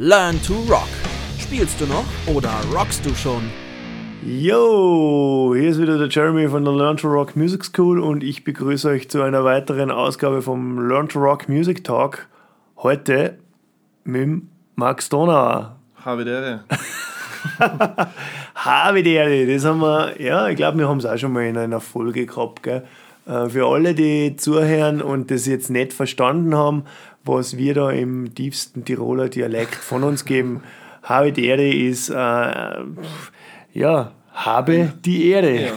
Learn 0.00 0.40
to 0.42 0.54
Rock. 0.70 0.86
Spielst 1.40 1.80
du 1.80 1.86
noch 1.86 2.04
oder 2.32 2.52
rockst 2.72 3.04
du 3.04 3.12
schon? 3.16 3.42
Yo, 4.24 5.52
hier 5.56 5.70
ist 5.70 5.82
wieder 5.82 5.98
der 5.98 6.06
Jeremy 6.06 6.46
von 6.46 6.64
der 6.64 6.72
Learn 6.72 6.96
to 6.96 7.08
Rock 7.08 7.34
Music 7.34 7.64
School 7.64 7.98
und 7.98 8.22
ich 8.22 8.44
begrüße 8.44 8.90
euch 8.90 9.10
zu 9.10 9.22
einer 9.22 9.42
weiteren 9.42 9.90
Ausgabe 9.90 10.40
vom 10.40 10.88
Learn 10.88 11.08
to 11.08 11.18
Rock 11.18 11.48
Music 11.48 11.82
Talk. 11.82 12.28
Heute 12.76 13.38
mit 14.04 14.42
Max 14.76 15.08
Donauer. 15.08 15.74
Havidere. 16.04 16.62
Havidere, 18.54 19.52
das 19.52 19.64
haben 19.64 19.80
wir, 19.80 20.22
ja, 20.22 20.48
ich 20.48 20.54
glaube, 20.54 20.78
wir 20.78 20.88
haben 20.88 20.98
es 20.98 21.06
auch 21.06 21.18
schon 21.18 21.32
mal 21.32 21.46
in 21.46 21.58
einer 21.58 21.80
Folge 21.80 22.24
gehabt. 22.24 22.62
Gell? 22.62 22.84
Äh, 23.26 23.48
für 23.48 23.66
alle, 23.66 23.94
die 23.94 24.36
zuhören 24.36 25.02
und 25.02 25.32
das 25.32 25.46
jetzt 25.46 25.70
nicht 25.70 25.92
verstanden 25.92 26.54
haben, 26.54 26.84
was 27.28 27.56
wir 27.56 27.74
da 27.74 27.90
im 27.90 28.34
tiefsten 28.34 28.84
Tiroler 28.84 29.28
Dialekt 29.28 29.74
von 29.76 30.02
uns 30.04 30.24
geben, 30.24 30.62
habe 31.02 31.32
die 31.32 31.46
Ehre 31.46 31.68
ist, 31.68 32.08
äh, 32.10 32.14
ja, 33.74 34.12
habe 34.32 34.92
die 35.04 35.28
Ehre. 35.30 35.60
Ja, 35.66 35.72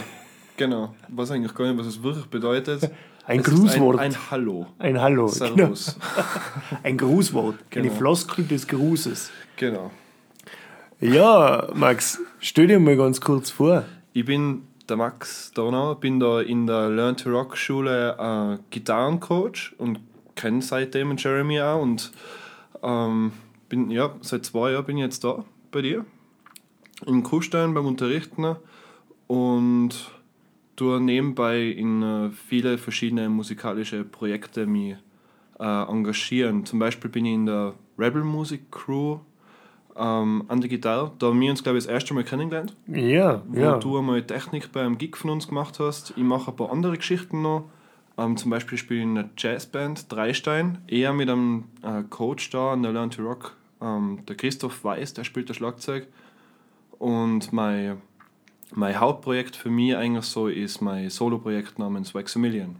genau. 0.56 0.94
Was 1.08 1.30
eigentlich 1.30 1.54
gar 1.54 1.66
nicht, 1.66 1.78
was 1.78 1.86
es 1.86 2.02
wirklich 2.02 2.26
bedeutet. 2.26 2.90
Ein 3.24 3.38
Es 3.38 3.46
Grußwort. 3.46 4.00
Ein, 4.00 4.12
ein 4.12 4.30
Hallo. 4.32 4.66
Ein 4.80 5.00
Hallo. 5.00 5.28
Servus. 5.28 5.96
Genau. 5.96 6.26
Ein 6.82 6.98
Grußwort. 6.98 7.54
Eine 7.70 7.82
Genau. 7.84 7.94
Floskel 7.94 8.44
des 8.44 8.66
Grußes. 8.66 9.30
Genau. 9.56 9.92
Ja, 11.00 11.68
Max, 11.74 12.18
stell 12.40 12.66
dir 12.66 12.80
mal 12.80 12.96
ganz 12.96 13.20
kurz 13.20 13.48
vor. 13.50 13.84
Ich 14.12 14.24
bin 14.24 14.62
der 14.88 14.96
Max 14.96 15.52
Donau, 15.54 15.94
bin 15.94 16.18
da 16.18 16.40
in 16.40 16.66
der 16.66 16.88
Learn 16.90 17.16
to 17.16 17.30
Rock 17.30 17.56
Schule 17.56 18.16
äh, 18.18 18.58
Gitarrencoach 18.70 19.72
und 19.78 20.00
kenne 20.34 20.62
seitdem 20.62 21.08
den 21.08 21.16
Jeremy 21.18 21.60
auch 21.60 21.82
und 21.82 22.12
ähm, 22.82 23.32
bin, 23.68 23.90
ja, 23.90 24.14
seit 24.20 24.44
zwei 24.44 24.72
Jahren 24.72 24.84
bin 24.84 24.98
ich 24.98 25.04
jetzt 25.04 25.24
da 25.24 25.44
bei 25.70 25.82
dir 25.82 26.04
in 27.06 27.22
Kuhstein 27.22 27.74
beim 27.74 27.86
Unterrichten 27.86 28.56
und 29.26 30.10
tue 30.76 31.00
nebenbei 31.00 31.62
in 31.62 32.02
äh, 32.02 32.30
viele 32.30 32.78
verschiedene 32.78 33.28
musikalische 33.28 34.04
Projekte 34.04 34.66
mich 34.66 34.96
äh, 35.58 35.64
engagieren. 35.64 36.64
Zum 36.64 36.78
Beispiel 36.78 37.10
bin 37.10 37.24
ich 37.24 37.34
in 37.34 37.46
der 37.46 37.74
Rebel 37.98 38.24
Music 38.24 38.70
Crew 38.70 39.18
ähm, 39.96 40.44
an 40.48 40.60
der 40.60 40.68
Gitarre. 40.68 41.12
Da 41.18 41.28
haben 41.28 41.40
wir 41.40 41.50
uns, 41.50 41.62
glaube 41.62 41.78
ich, 41.78 41.84
das 41.84 41.92
erste 41.92 42.14
Mal 42.14 42.24
kennengelernt 42.24 42.76
Ja, 42.86 43.42
wo 43.46 43.60
ja. 43.60 43.78
du 43.78 43.98
einmal 43.98 44.22
Technik 44.22 44.72
beim 44.72 44.98
Gig 44.98 45.16
von 45.16 45.30
uns 45.30 45.48
gemacht 45.48 45.78
hast. 45.78 46.14
Ich 46.16 46.22
mache 46.22 46.50
ein 46.50 46.56
paar 46.56 46.72
andere 46.72 46.96
Geschichten 46.96 47.42
noch. 47.42 47.64
Ähm, 48.18 48.36
zum 48.36 48.50
Beispiel 48.50 48.78
spiele 48.78 49.00
ich 49.00 49.06
in 49.06 49.18
einer 49.18 49.30
Jazzband, 49.36 50.10
Dreistein, 50.12 50.78
eher 50.86 51.12
mit 51.12 51.30
einem 51.30 51.64
äh, 51.82 52.02
Coach 52.08 52.50
da 52.50 52.72
an 52.72 52.82
der 52.82 52.92
Learn 52.92 53.10
to 53.10 53.22
Rock, 53.22 53.56
ähm, 53.80 54.20
der 54.28 54.36
Christoph 54.36 54.84
Weiß, 54.84 55.14
der 55.14 55.24
spielt 55.24 55.48
das 55.48 55.56
Schlagzeug. 55.56 56.06
Und 56.98 57.52
mein, 57.52 58.00
mein 58.72 59.00
Hauptprojekt 59.00 59.56
für 59.56 59.70
mich 59.70 59.96
eigentlich 59.96 60.24
so 60.24 60.48
ist 60.48 60.80
mein 60.80 61.10
Soloprojekt 61.10 61.78
namens 61.78 62.14
Waximilian. 62.14 62.76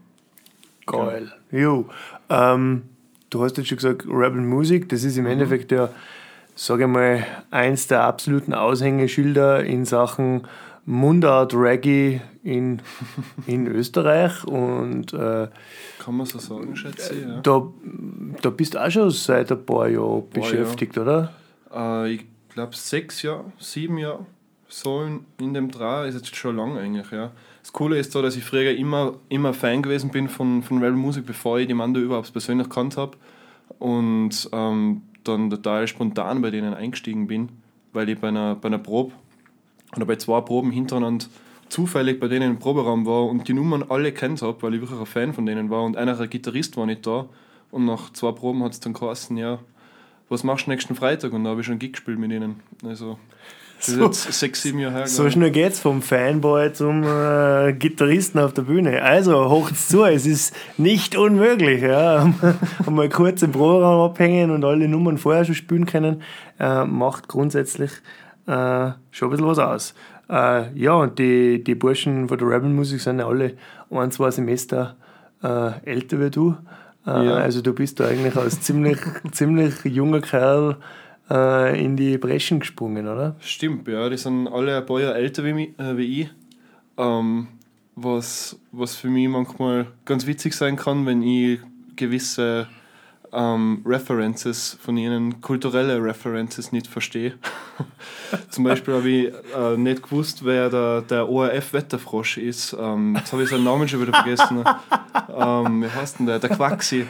Geil. 0.87 1.33
Jo. 1.51 1.89
Ähm, 2.29 2.83
du 3.31 3.43
hast 3.43 3.57
jetzt 3.57 3.69
schon 3.69 3.77
gesagt, 3.77 4.07
Rebel 4.07 4.43
Music, 4.43 4.89
das 4.89 5.05
ist 5.05 5.17
im 5.17 5.27
Endeffekt 5.27 5.73
ja, 5.73 5.89
sage 6.55 6.85
ich 6.85 6.89
mal, 6.89 7.27
eins 7.51 7.87
der 7.87 8.05
absoluten 8.05 8.53
Aushängeschilder 8.53 9.65
in 9.65 9.85
Sachen 9.85 10.43
Mundart 10.85 11.55
Reggae 11.55 12.21
in, 12.43 12.83
in 13.47 13.67
Österreich. 13.67 14.45
Und 14.45 15.13
äh, 15.13 15.49
Kann 15.99 16.17
man 16.17 16.27
so 16.27 16.39
sagen, 16.39 16.75
schätze 16.77 17.15
ich. 17.15 17.23
Ja. 17.23 17.41
da, 17.41 17.69
da 18.41 18.51
bist 18.51 18.75
du 18.75 18.85
auch 18.85 18.91
schon 18.91 19.11
seit 19.11 19.53
ein 19.53 19.65
paar 19.65 19.89
Jahren 19.89 20.29
beschäftigt, 20.31 20.99
oder? 20.99 21.33
Äh, 21.73 22.15
ich 22.15 22.25
glaube 22.53 22.75
sechs 22.75 23.23
Jahre, 23.23 23.45
sieben 23.59 23.99
Jahre, 23.99 24.27
so 24.69 25.03
in, 25.03 25.25
in 25.39 25.55
dem 25.55 25.71
Dreh 25.71 26.09
ist 26.09 26.15
jetzt 26.15 26.35
schon 26.35 26.57
lang 26.57 26.77
eigentlich, 26.77 27.11
ja. 27.11 27.31
Das 27.63 27.73
Coole 27.73 27.99
ist 27.99 28.11
so, 28.11 28.21
dass 28.23 28.35
ich 28.37 28.43
früher 28.43 28.73
immer, 28.77 29.15
immer 29.29 29.55
Fan 29.55 29.83
gewesen 29.83 30.11
bin 30.11 30.29
von, 30.29 30.65
von 30.65 30.79
Rebel 30.79 30.97
Music, 30.97 31.25
bevor 31.25 31.61
ich 31.61 31.69
die 31.69 31.75
Mando 31.75 32.01
überhaupt 32.01 32.33
persönlich 32.33 32.69
kannt 32.69 32.97
habe. 32.97 33.17
Und 33.79 34.49
ähm, 34.53 35.03
dann 35.23 35.49
total 35.49 35.87
spontan 35.87 36.43
bei 36.43 36.51
denen 36.51 36.75
eingestiegen 36.75 37.29
bin, 37.29 37.51
weil 37.93 38.09
ich 38.09 38.19
bei 38.19 38.29
einer, 38.29 38.57
bei 38.57 38.67
einer 38.67 38.79
Probe 38.79 39.13
oder 39.97 40.07
bei 40.07 40.17
zwei 40.17 40.41
Proben 40.41 40.71
hintereinander 40.71 41.27
zufällig 41.69 42.21
bei 42.21 42.29
denen 42.29 42.51
im 42.53 42.59
Proberaum 42.59 43.07
war 43.07 43.25
und 43.25 43.49
die 43.49 43.55
Nummern 43.55 43.85
alle 43.89 44.13
kennt 44.13 44.43
habe, 44.43 44.61
weil 44.63 44.75
ich 44.75 44.81
wirklich 44.83 45.01
ein 45.01 45.07
Fan 45.07 45.33
von 45.33 45.47
denen 45.47 45.71
war 45.71 45.83
und 45.85 45.97
einer 45.97 46.15
der 46.15 46.27
Gitarrist 46.29 46.77
war 46.77 46.85
nicht 46.87 47.07
da. 47.07 47.27
Und 47.71 47.87
nach 47.87 48.13
zwei 48.13 48.33
Proben 48.33 48.63
hat 48.63 48.73
es 48.73 48.81
dann 48.81 48.93
geheißen, 48.93 49.37
ja, 49.39 49.59
was 50.29 50.45
machst 50.45 50.67
du 50.67 50.71
nächsten 50.71 50.95
Freitag? 50.95 51.33
Und 51.33 51.45
da 51.45 51.51
habe 51.51 51.61
ich 51.63 51.67
schon 51.67 51.79
Gig 51.79 51.93
gespielt 51.93 52.19
mit 52.19 52.31
ihnen. 52.31 52.61
Also, 52.85 53.19
das 53.79 53.87
So- 53.87 54.07
ist 54.11 54.25
jetzt 54.27 54.39
sechs, 54.41 54.63
sieben 54.63 54.79
Jahre 54.81 54.97
her. 54.97 55.07
So 55.07 55.31
schnell 55.31 55.51
geht's 55.51 55.81
vom 55.81 56.03
Fanboy 56.03 56.73
zum 56.75 57.03
äh, 57.05 57.73
Gitarristen 57.73 58.39
auf 58.41 58.53
der 58.53 58.63
Bühne. 58.63 59.01
Also, 59.03 59.49
hocht's 59.49 59.89
zu, 59.89 60.05
es 60.05 60.27
ist 60.27 60.55
nicht 60.77 61.17
unmöglich. 61.17 61.81
Ja. 61.81 62.31
Mal 62.91 63.09
kurz 63.09 63.41
im 63.43 63.53
Proberaum 63.53 64.11
abhängen 64.11 64.51
und 64.51 64.63
alle 64.65 64.87
Nummern 64.89 65.17
vorher 65.17 65.47
schon 65.47 65.55
spielen 65.55 65.87
können, 65.87 66.23
äh, 66.61 66.85
macht 66.85 67.29
grundsätzlich 67.29 67.91
äh, 68.47 68.93
schon 69.11 69.29
ein 69.29 69.31
bisschen 69.31 69.47
was 69.47 69.59
aus. 69.59 69.95
Äh, 70.29 70.73
ja, 70.79 70.95
und 70.95 71.19
die, 71.19 71.63
die 71.63 71.75
Burschen 71.75 72.29
von 72.29 72.39
der 72.39 72.49
Rebel 72.49 72.71
Musik 72.71 73.01
sind 73.01 73.19
ja 73.19 73.27
alle 73.27 73.55
ein, 73.91 74.11
zwei 74.11 74.31
Semester 74.31 74.97
äh, 75.43 75.73
älter 75.85 76.21
wie 76.21 76.31
du. 76.31 76.57
Äh, 77.07 77.27
Ja. 77.27 77.35
Also, 77.35 77.61
du 77.63 77.73
bist 77.75 78.01
da 78.01 78.07
eigentlich 78.07 78.37
als 78.37 78.61
ziemlich, 78.61 78.99
ziemlich 79.33 79.85
junger 79.85 80.21
Kerl 80.21 80.77
äh, 81.31 81.85
in 81.85 81.97
die 81.97 82.19
Breschen 82.19 82.61
gesprungen, 82.61 83.09
oder? 83.09 83.37
Stimmt, 83.41 83.89
ja, 83.89 84.09
die 84.09 84.17
sind 84.17 84.49
alle 84.49 84.77
ein 84.77 84.87
paar 84.87 85.01
Jahre 85.01 85.15
älter 85.15 85.45
wie, 85.45 85.53
mich, 85.53 85.71
wie 85.79 86.23
ich. 86.23 86.31
Ähm, 86.97 87.49
was, 87.95 88.59
was 88.71 88.95
für 88.95 89.09
mich 89.09 89.29
manchmal 89.29 89.87
ganz 90.05 90.27
witzig 90.27 90.55
sein 90.55 90.77
kann, 90.77 91.05
wenn 91.07 91.23
ich 91.23 91.61
gewisse 91.97 92.67
ähm, 93.33 93.83
References 93.87 94.77
von 94.81 94.97
ihnen, 94.97 95.41
kulturelle 95.41 96.03
References 96.03 96.73
nicht 96.73 96.87
verstehe. 96.87 97.35
Zum 98.51 98.65
Beispiel 98.65 98.95
habe 98.95 99.09
ich 99.09 99.33
äh, 99.57 99.77
nicht 99.77 100.03
gewusst, 100.03 100.45
wer 100.45 100.69
der, 100.69 101.03
der 101.03 101.29
ORF-Wetterfrosch 101.29 102.39
ist. 102.39 102.77
Ähm, 102.79 103.17
jetzt 103.17 103.33
habe 103.33 103.43
ich 103.43 103.49
seinen 103.49 103.65
Namen 103.65 103.89
schon 103.89 104.03
wieder 104.03 104.13
vergessen. 104.13 104.65
ähm, 105.35 105.83
wie 105.83 105.89
heißt 105.91 106.19
denn 106.19 106.27
der? 106.27 106.39
Der 106.39 106.51
Quaxi. 106.51 107.07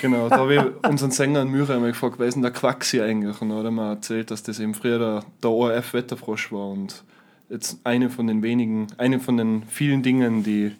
Genau, 0.00 0.28
da 0.28 0.38
habe 0.38 0.54
ich 0.54 0.88
unseren 0.88 1.10
Sänger 1.10 1.42
in 1.42 1.48
Müre 1.48 1.74
einmal 1.74 1.90
gefragt, 1.90 2.16
wer 2.18 2.28
ist 2.28 2.34
denn 2.34 2.42
der 2.42 2.52
Quaxi 2.52 3.00
eigentlich? 3.00 3.40
Und 3.42 3.48
da 3.48 3.56
hat 3.56 3.64
er 3.64 3.70
mir 3.72 3.90
erzählt, 3.90 4.30
dass 4.30 4.44
das 4.44 4.60
eben 4.60 4.74
früher 4.74 4.98
der, 4.98 5.24
der 5.42 5.50
ORF-Wetterfrosch 5.50 6.52
war 6.52 6.68
und 6.68 7.02
jetzt 7.48 7.80
eine 7.84 8.08
von 8.08 8.28
den 8.28 8.42
wenigen, 8.42 8.86
eine 8.96 9.18
von 9.18 9.36
den 9.36 9.64
vielen 9.64 10.02
Dingen, 10.04 10.44
die, 10.44 10.72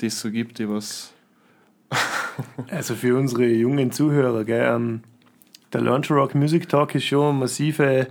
die 0.00 0.06
es 0.06 0.20
so 0.20 0.30
gibt, 0.30 0.58
die 0.58 0.68
was. 0.68 1.12
Also 2.70 2.94
für 2.94 3.16
unsere 3.16 3.46
jungen 3.46 3.92
Zuhörer, 3.92 4.44
gell, 4.44 4.74
ähm, 4.74 5.02
der 5.72 5.82
to 6.02 6.14
Rock 6.14 6.34
Music 6.34 6.68
Talk 6.68 6.94
ist 6.94 7.04
schon 7.04 7.30
eine 7.30 7.38
massive 7.38 8.08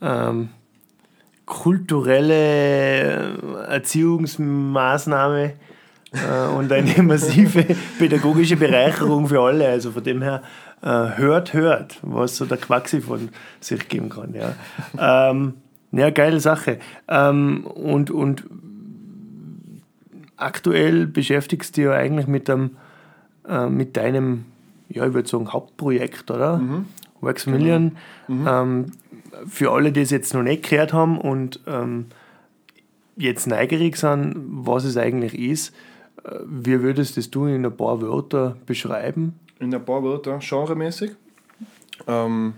ähm, 0.00 0.48
kulturelle 1.46 3.38
Erziehungsmaßnahme 3.68 5.54
äh, 6.12 6.48
und 6.56 6.70
eine 6.70 7.02
massive 7.02 7.64
pädagogische 7.98 8.56
Bereicherung 8.56 9.28
für 9.28 9.40
alle. 9.40 9.68
Also 9.68 9.90
von 9.90 10.04
dem 10.04 10.22
her, 10.22 10.42
äh, 10.82 10.86
hört, 10.86 11.54
hört, 11.54 11.98
was 12.02 12.36
so 12.36 12.44
der 12.44 12.58
Quaxi 12.58 13.00
von 13.00 13.30
sich 13.60 13.88
geben 13.88 14.10
kann. 14.10 14.34
Ja, 14.34 14.54
ähm, 15.30 15.54
ja 15.92 16.10
geile 16.10 16.40
Sache. 16.40 16.78
Ähm, 17.08 17.64
und, 17.66 18.10
und 18.10 18.44
aktuell 20.36 21.06
beschäftigst 21.06 21.76
du 21.76 21.80
dich 21.80 21.90
ja 21.90 21.96
eigentlich 21.96 22.26
mit 22.26 22.48
einem 22.50 22.76
äh, 23.48 23.68
mit 23.68 23.96
deinem, 23.96 24.44
ja, 24.88 25.06
ich 25.06 25.14
würde 25.14 25.28
sagen, 25.28 25.52
Hauptprojekt, 25.52 26.30
oder? 26.30 26.60
Waximilian. 27.20 27.96
Ähm, 28.28 28.92
für 29.46 29.72
alle, 29.72 29.92
die 29.92 30.00
es 30.00 30.10
jetzt 30.10 30.34
noch 30.34 30.42
nicht 30.42 30.68
gehört 30.68 30.92
haben 30.92 31.18
und 31.20 31.60
ähm, 31.66 32.06
jetzt 33.16 33.46
neugierig 33.46 33.96
sind, 33.96 34.34
was 34.48 34.84
es 34.84 34.96
eigentlich 34.96 35.38
ist, 35.38 35.74
äh, 36.24 36.38
wie 36.46 36.80
würdest 36.80 37.16
das 37.16 37.30
du 37.30 37.46
in 37.46 37.64
ein 37.64 37.76
paar 37.76 38.00
Wörter 38.00 38.56
beschreiben? 38.66 39.38
In 39.60 39.74
ein 39.74 39.84
paar 39.84 40.02
Wörter, 40.02 40.38
genremäßig. 40.38 41.12
Ähm, 42.06 42.54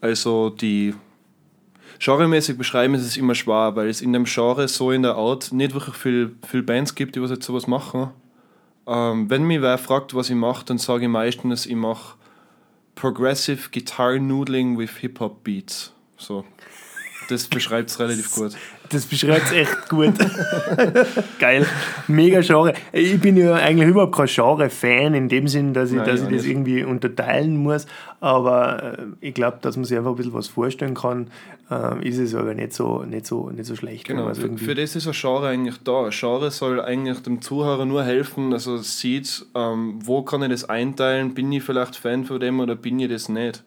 also 0.00 0.50
die 0.50 0.94
genremäßig 1.98 2.58
beschreiben 2.58 2.94
ist 2.94 3.02
es 3.02 3.16
immer 3.16 3.34
schwer, 3.34 3.76
weil 3.76 3.88
es 3.88 4.00
in 4.00 4.12
dem 4.12 4.24
Genre 4.24 4.68
so 4.68 4.90
in 4.90 5.02
der 5.02 5.16
Art 5.16 5.52
nicht 5.52 5.74
wirklich 5.74 5.96
viel, 5.96 6.34
viel 6.46 6.62
Bands 6.62 6.94
gibt, 6.94 7.16
die 7.16 7.22
was 7.22 7.30
jetzt 7.30 7.46
sowas 7.46 7.66
machen. 7.66 8.08
Ähm, 8.86 9.28
wenn 9.28 9.44
mich 9.44 9.60
wer 9.62 9.78
fragt, 9.78 10.14
was 10.14 10.30
ich 10.30 10.36
mache, 10.36 10.64
dann 10.64 10.78
sage 10.78 11.04
ich 11.04 11.10
meistens, 11.10 11.66
ich 11.66 11.74
mache 11.74 12.16
Progressive 12.94 13.70
Guitar 13.70 14.18
Noodling 14.18 14.78
with 14.78 14.96
Hip-Hop 14.98 15.44
Beats. 15.44 15.92
So. 16.16 16.44
Das 17.28 17.46
beschreibt 17.48 17.90
es 17.90 17.98
relativ 17.98 18.30
gut. 18.34 18.56
Das 18.90 19.06
beschreibt 19.06 19.46
es 19.46 19.52
echt 19.52 19.88
gut. 19.88 20.14
Geil. 21.38 21.66
Mega 22.08 22.40
Genre. 22.40 22.72
Ich 22.92 23.20
bin 23.20 23.36
ja 23.36 23.54
eigentlich 23.54 23.88
überhaupt 23.88 24.14
kein 24.14 24.26
Genre-Fan 24.26 25.14
in 25.14 25.28
dem 25.28 25.48
Sinn, 25.48 25.72
dass 25.72 25.90
ich, 25.90 25.96
Nein, 25.96 26.06
dass 26.06 26.20
ich 26.20 26.28
das 26.28 26.42
nicht. 26.42 26.46
irgendwie 26.50 26.84
unterteilen 26.84 27.56
muss. 27.56 27.86
Aber 28.20 28.82
äh, 28.98 29.02
ich 29.20 29.34
glaube, 29.34 29.58
dass 29.60 29.76
man 29.76 29.84
sich 29.84 29.96
einfach 29.96 30.10
ein 30.10 30.16
bisschen 30.16 30.34
was 30.34 30.48
vorstellen 30.48 30.94
kann, 30.94 31.28
äh, 31.70 32.08
ist 32.08 32.18
es 32.18 32.34
aber 32.34 32.54
nicht 32.54 32.72
so, 32.72 33.02
nicht 33.02 33.26
so, 33.26 33.50
nicht 33.50 33.66
so 33.66 33.76
schlecht. 33.76 34.06
Genau, 34.06 34.32
für, 34.34 34.56
für 34.56 34.74
das 34.74 34.96
ist 34.96 35.06
ein 35.06 35.12
Genre 35.12 35.48
eigentlich 35.48 35.78
da. 35.82 36.04
Ein 36.04 36.10
Genre 36.10 36.50
soll 36.50 36.80
eigentlich 36.80 37.20
dem 37.20 37.42
Zuhörer 37.42 37.84
nur 37.84 38.04
helfen, 38.04 38.50
dass 38.50 38.66
er 38.66 38.78
sieht, 38.78 39.44
ähm, 39.54 39.98
wo 40.04 40.22
kann 40.22 40.42
ich 40.42 40.50
das 40.50 40.68
einteilen, 40.68 41.34
bin 41.34 41.50
ich 41.52 41.62
vielleicht 41.62 41.96
Fan 41.96 42.24
von 42.24 42.40
dem 42.40 42.60
oder 42.60 42.76
bin 42.76 42.98
ich 43.00 43.08
das 43.08 43.28
nicht. 43.28 43.62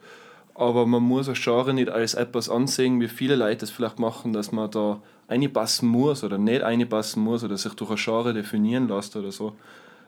Aber 0.59 0.85
man 0.85 1.01
muss 1.03 1.29
ein 1.29 1.35
Genre 1.35 1.73
nicht 1.73 1.89
als 1.89 2.15
etwas 2.15 2.49
ansehen, 2.49 2.99
wie 2.99 3.07
viele 3.07 3.35
Leute 3.37 3.57
das 3.61 3.69
vielleicht 3.69 3.97
machen, 3.97 4.33
dass 4.33 4.51
man 4.51 4.69
da 4.69 5.01
einpassen 5.29 5.87
muss 5.87 6.23
oder 6.23 6.37
nicht 6.37 6.63
einpassen 6.63 7.23
muss 7.23 7.43
oder 7.45 7.55
sich 7.55 7.73
durch 7.75 7.91
ein 7.91 7.95
Genre 7.95 8.33
definieren 8.33 8.89
lässt 8.89 9.15
oder 9.15 9.31
so. 9.31 9.53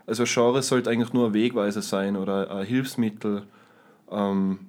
Also 0.07 0.23
ein 0.23 0.29
Genre 0.29 0.61
sollte 0.61 0.89
eigentlich 0.89 1.13
nur 1.13 1.27
ein 1.27 1.33
Wegweiser 1.33 1.81
sein 1.81 2.17
oder 2.17 2.51
ein 2.51 2.65
Hilfsmittel, 2.65 3.43
ähm, 4.11 4.59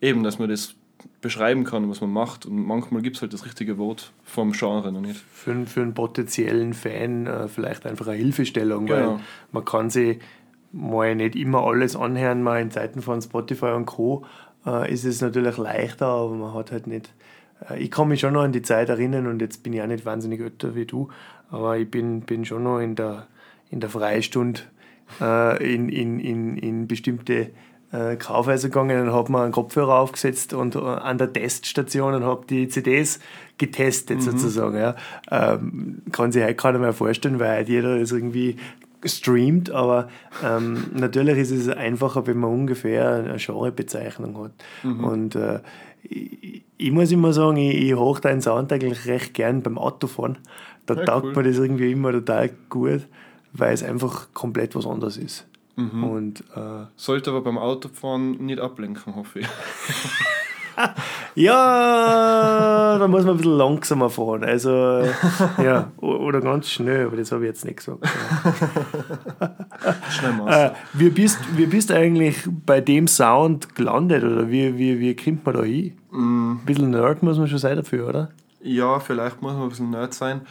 eben, 0.00 0.24
dass 0.24 0.40
man 0.40 0.48
das 0.48 0.74
beschreiben 1.20 1.62
kann, 1.62 1.88
was 1.88 2.00
man 2.00 2.10
macht. 2.12 2.44
Und 2.46 2.66
manchmal 2.66 3.02
gibt 3.02 3.14
es 3.16 3.22
halt 3.22 3.32
das 3.32 3.44
richtige 3.44 3.78
Wort 3.78 4.10
vom 4.24 4.50
Genre 4.52 4.90
noch 4.90 5.00
nicht. 5.00 5.20
für, 5.32 5.52
einen- 5.52 5.66
für 5.68 5.82
einen 5.82 5.94
potenziellen 5.94 6.74
Fan 6.74 7.26
äh, 7.28 7.46
vielleicht 7.46 7.86
einfach 7.86 8.08
eine 8.08 8.16
Hilfestellung, 8.16 8.86
Genau. 8.86 9.12
weil 9.12 9.20
man 9.52 9.64
kann 9.64 9.90
sich 9.90 10.18
mal 10.72 11.14
nicht 11.14 11.36
immer 11.36 11.62
alles 11.64 11.94
anhören, 11.94 12.42
mal 12.42 12.60
in 12.60 12.70
Zeiten 12.72 13.02
von 13.02 13.22
Spotify 13.22 13.66
und 13.76 13.86
Co. 13.86 14.24
Äh, 14.66 14.92
ist 14.92 15.04
es 15.04 15.20
natürlich 15.20 15.56
leichter, 15.56 16.06
aber 16.06 16.34
man 16.34 16.54
hat 16.54 16.72
halt 16.72 16.86
nicht. 16.86 17.12
Äh, 17.68 17.78
ich 17.78 17.90
kann 17.90 18.08
mich 18.08 18.20
schon 18.20 18.34
noch 18.34 18.42
an 18.42 18.52
die 18.52 18.62
Zeit 18.62 18.88
erinnern 18.88 19.26
und 19.26 19.40
jetzt 19.40 19.62
bin 19.62 19.72
ich 19.72 19.82
auch 19.82 19.86
nicht 19.86 20.04
wahnsinnig 20.04 20.40
älter 20.40 20.74
wie 20.74 20.86
du, 20.86 21.08
aber 21.50 21.78
ich 21.78 21.90
bin, 21.90 22.20
bin 22.22 22.44
schon 22.44 22.64
noch 22.64 22.78
in 22.80 22.94
der, 22.94 23.26
in 23.70 23.80
der 23.80 23.90
Freistunde 23.90 24.60
äh, 25.20 25.74
in, 25.74 25.88
in, 25.88 26.20
in, 26.20 26.56
in 26.56 26.86
bestimmte 26.86 27.50
äh, 27.90 28.16
Kaufhäuser 28.16 28.68
gegangen 28.68 29.00
und 29.08 29.12
habe 29.14 29.32
mir 29.32 29.42
einen 29.42 29.52
Kopfhörer 29.52 29.98
aufgesetzt 29.98 30.52
und 30.52 30.76
äh, 30.76 30.78
an 30.78 31.16
der 31.18 31.32
Teststation 31.32 32.14
und 32.14 32.24
habe 32.24 32.44
die 32.46 32.68
CDs 32.68 33.18
getestet 33.56 34.22
sozusagen. 34.22 34.76
Ja. 34.76 34.94
Ähm, 35.30 36.02
kann 36.12 36.30
sich 36.30 36.42
heute 36.42 36.54
keiner 36.54 36.78
mehr 36.78 36.92
vorstellen, 36.92 37.40
weil 37.40 37.66
jeder 37.66 37.98
das 37.98 38.12
irgendwie 38.12 38.56
streamt, 39.04 39.70
aber 39.70 40.08
ähm, 40.44 40.84
natürlich 40.92 41.38
ist 41.38 41.50
es 41.52 41.68
einfacher, 41.68 42.26
wenn 42.26 42.38
man 42.38 42.50
ungefähr 42.50 43.08
eine 43.14 43.36
Genrebezeichnung 43.36 44.36
hat. 44.44 44.52
Und 44.84 45.34
äh, 45.36 45.60
ich, 46.02 46.62
ich 46.76 46.90
muss 46.92 47.10
immer 47.12 47.32
sagen, 47.32 47.56
ich, 47.58 47.76
ich 47.76 47.94
hoche 47.94 48.20
deinen 48.20 48.40
Sound 48.40 48.72
eigentlich 48.72 49.06
recht 49.06 49.34
gern 49.34 49.62
beim 49.62 49.78
Autofahren. 49.78 50.38
Da 50.86 50.94
Ja, 50.94 51.04
taugt 51.04 51.26
cool. 51.26 51.34
mir 51.36 51.42
das 51.44 51.58
irgendwie 51.58 51.92
immer 51.92 52.12
total 52.12 52.50
gut, 52.68 53.06
weil 53.52 53.72
es 53.74 53.82
einfach 53.82 54.28
komplett 54.34 54.74
was 54.74 54.86
anderes 54.86 55.16
ist. 55.16 55.46
Und 55.76 56.40
äh, 56.56 56.86
Sollte 56.96 57.30
aber 57.30 57.42
beim 57.42 57.56
Autofahren 57.56 58.32
nicht 58.44 58.58
ablenken, 58.58 59.14
hoffe 59.14 59.40
ich. 59.40 59.46
ja, 61.34 62.98
da 62.98 63.08
muss 63.08 63.24
man 63.24 63.34
ein 63.34 63.36
bisschen 63.38 63.56
langsamer 63.56 64.10
fahren. 64.10 64.44
Also, 64.44 65.04
ja, 65.62 65.90
oder 65.98 66.40
ganz 66.40 66.68
schnell, 66.70 67.06
aber 67.06 67.16
das 67.16 67.32
habe 67.32 67.44
ich 67.44 67.48
jetzt 67.48 67.64
nicht 67.64 67.78
gesagt. 67.78 68.06
Schnell. 70.10 70.48
Äh, 70.48 70.70
wie, 70.94 71.10
bist, 71.10 71.38
wie 71.56 71.66
bist 71.66 71.90
du 71.90 71.94
eigentlich 71.94 72.36
bei 72.66 72.80
dem 72.80 73.06
Sound 73.06 73.74
gelandet 73.74 74.24
oder 74.24 74.48
wie, 74.50 74.76
wie, 74.78 74.98
wie 75.00 75.16
kommt 75.16 75.44
man 75.46 75.54
da 75.54 75.62
hin? 75.62 75.98
Ein 76.12 76.60
bisschen 76.64 76.90
Nerd 76.90 77.22
muss 77.22 77.38
man 77.38 77.48
schon 77.48 77.58
sein 77.58 77.76
dafür, 77.76 78.08
oder? 78.08 78.30
Ja, 78.60 78.98
vielleicht 79.00 79.40
muss 79.42 79.52
man 79.52 79.62
ein 79.62 79.68
bisschen 79.68 79.90
nerd 79.90 80.14
sein. 80.14 80.42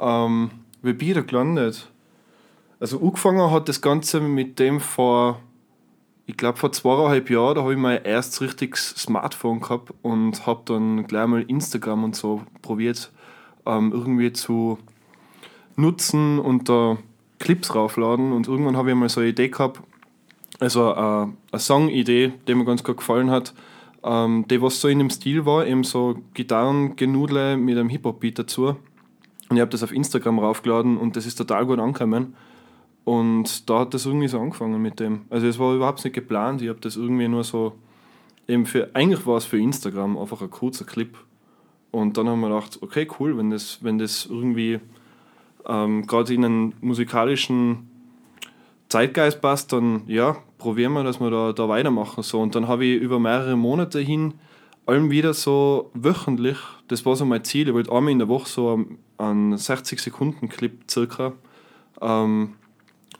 Ähm, 0.00 0.50
wie 0.82 0.92
bin 0.92 1.08
ich 1.08 1.14
da 1.14 1.20
gelandet? 1.20 1.90
Also 2.78 2.98
angefangen 3.00 3.50
hat 3.50 3.68
das 3.68 3.82
Ganze 3.82 4.20
mit 4.20 4.58
dem 4.58 4.80
vor, 4.80 5.40
ich 6.30 6.36
glaube 6.36 6.58
vor 6.58 6.70
zweieinhalb 6.70 7.28
Jahren, 7.28 7.56
da 7.56 7.62
habe 7.62 7.72
ich 7.72 7.78
mein 7.78 8.04
erstes 8.04 8.40
richtiges 8.40 8.90
Smartphone 8.90 9.60
gehabt 9.60 9.92
und 10.02 10.46
habe 10.46 10.62
dann 10.64 11.04
gleich 11.08 11.26
mal 11.26 11.42
Instagram 11.42 12.04
und 12.04 12.14
so 12.14 12.42
probiert 12.62 13.10
ähm, 13.66 13.90
irgendwie 13.92 14.32
zu 14.32 14.78
nutzen 15.74 16.38
und 16.38 16.68
da 16.68 16.98
Clips 17.40 17.74
raufladen 17.74 18.32
und 18.32 18.46
irgendwann 18.46 18.76
habe 18.76 18.90
ich 18.90 18.96
mal 18.96 19.08
so 19.08 19.20
eine 19.20 19.30
Idee 19.30 19.48
gehabt, 19.48 19.80
also 20.60 20.92
äh, 20.92 20.94
eine 20.94 21.58
Song-Idee, 21.58 22.34
die 22.46 22.54
mir 22.54 22.64
ganz 22.64 22.84
gut 22.84 22.98
gefallen 22.98 23.30
hat, 23.30 23.52
ähm, 24.04 24.44
die 24.48 24.62
was 24.62 24.80
so 24.80 24.86
in 24.86 25.00
dem 25.00 25.10
Stil 25.10 25.46
war, 25.46 25.66
eben 25.66 25.82
so 25.82 26.16
Gitarrengenudle 26.34 27.56
mit 27.56 27.76
einem 27.76 27.88
Hip-Hop-Beat 27.88 28.38
dazu. 28.38 28.76
Und 29.48 29.56
ich 29.56 29.60
habe 29.60 29.70
das 29.70 29.82
auf 29.82 29.90
Instagram 29.90 30.38
raufgeladen 30.38 30.96
und 30.96 31.16
das 31.16 31.26
ist 31.26 31.34
total 31.34 31.66
gut 31.66 31.80
angekommen. 31.80 32.36
Und 33.04 33.68
da 33.68 33.80
hat 33.80 33.94
das 33.94 34.06
irgendwie 34.06 34.28
so 34.28 34.38
angefangen 34.40 34.80
mit 34.80 35.00
dem. 35.00 35.22
Also 35.30 35.46
es 35.46 35.58
war 35.58 35.74
überhaupt 35.74 36.04
nicht 36.04 36.14
geplant, 36.14 36.62
ich 36.62 36.68
habe 36.68 36.80
das 36.80 36.96
irgendwie 36.96 37.28
nur 37.28 37.44
so, 37.44 37.72
eben 38.46 38.66
für, 38.66 38.90
eigentlich 38.94 39.26
war 39.26 39.36
es 39.36 39.44
für 39.44 39.58
Instagram 39.58 40.18
einfach 40.18 40.42
ein 40.42 40.50
kurzer 40.50 40.84
Clip. 40.84 41.16
Und 41.90 42.16
dann 42.16 42.28
haben 42.28 42.40
wir 42.40 42.48
gedacht, 42.48 42.78
okay, 42.82 43.08
cool, 43.18 43.36
wenn 43.36 43.50
das, 43.50 43.82
wenn 43.82 43.98
das 43.98 44.26
irgendwie 44.26 44.78
ähm, 45.66 46.06
gerade 46.06 46.34
in 46.34 46.44
einen 46.44 46.74
musikalischen 46.80 47.88
Zeitgeist 48.88 49.40
passt, 49.40 49.72
dann 49.72 50.02
ja, 50.06 50.36
probieren 50.58 50.92
wir, 50.92 51.02
dass 51.02 51.20
wir 51.20 51.30
da, 51.30 51.52
da 51.52 51.68
weitermachen. 51.68 52.22
So. 52.22 52.40
Und 52.40 52.54
dann 52.54 52.68
habe 52.68 52.84
ich 52.84 53.00
über 53.00 53.18
mehrere 53.18 53.56
Monate 53.56 54.00
hin 54.00 54.34
allem 54.86 55.10
wieder 55.10 55.34
so 55.34 55.90
wöchentlich, 55.94 56.58
das 56.88 57.06
war 57.06 57.14
so 57.14 57.24
mein 57.24 57.44
Ziel, 57.44 57.68
ich 57.68 57.74
wollte 57.74 57.92
einmal 57.92 58.12
in 58.12 58.18
der 58.18 58.28
Woche 58.28 58.48
so 58.48 58.84
einen 59.18 59.54
60-Sekunden-Clip 59.54 60.90
circa 60.90 61.32
ähm, 62.00 62.54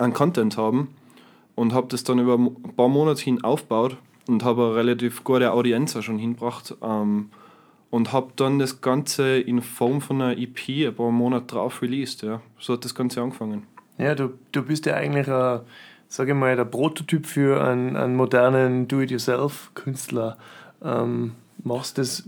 an 0.00 0.12
Content 0.12 0.56
haben 0.56 0.94
und 1.54 1.72
habe 1.72 1.88
das 1.88 2.04
dann 2.04 2.18
über 2.18 2.34
ein 2.34 2.54
paar 2.76 2.88
Monate 2.88 3.22
hin 3.22 3.44
aufgebaut 3.44 3.96
und 4.26 4.44
habe 4.44 4.66
eine 4.66 4.74
relativ 4.74 5.24
gute 5.24 5.52
Audienz 5.52 5.94
auch 5.96 6.02
schon 6.02 6.18
hingebracht 6.18 6.74
ähm, 6.82 7.30
und 7.90 8.12
habe 8.12 8.32
dann 8.36 8.58
das 8.58 8.80
Ganze 8.80 9.38
in 9.38 9.60
Form 9.60 10.00
von 10.00 10.22
einer 10.22 10.38
EP 10.38 10.88
ein 10.88 10.94
paar 10.94 11.10
Monate 11.10 11.46
drauf 11.46 11.82
released. 11.82 12.22
Ja. 12.22 12.40
So 12.58 12.74
hat 12.74 12.84
das 12.84 12.94
Ganze 12.94 13.20
angefangen. 13.20 13.66
Ja, 13.98 14.14
du, 14.14 14.30
du 14.52 14.62
bist 14.62 14.86
ja 14.86 14.94
eigentlich, 14.94 15.28
ein, 15.28 15.60
sage 16.08 16.32
ich 16.32 16.38
mal, 16.38 16.56
der 16.56 16.64
Prototyp 16.64 17.26
für 17.26 17.62
einen, 17.62 17.96
einen 17.96 18.16
modernen 18.16 18.88
Do-it-yourself-Künstler. 18.88 20.38
Ähm, 20.82 21.32
machst 21.62 21.98
das, 21.98 22.22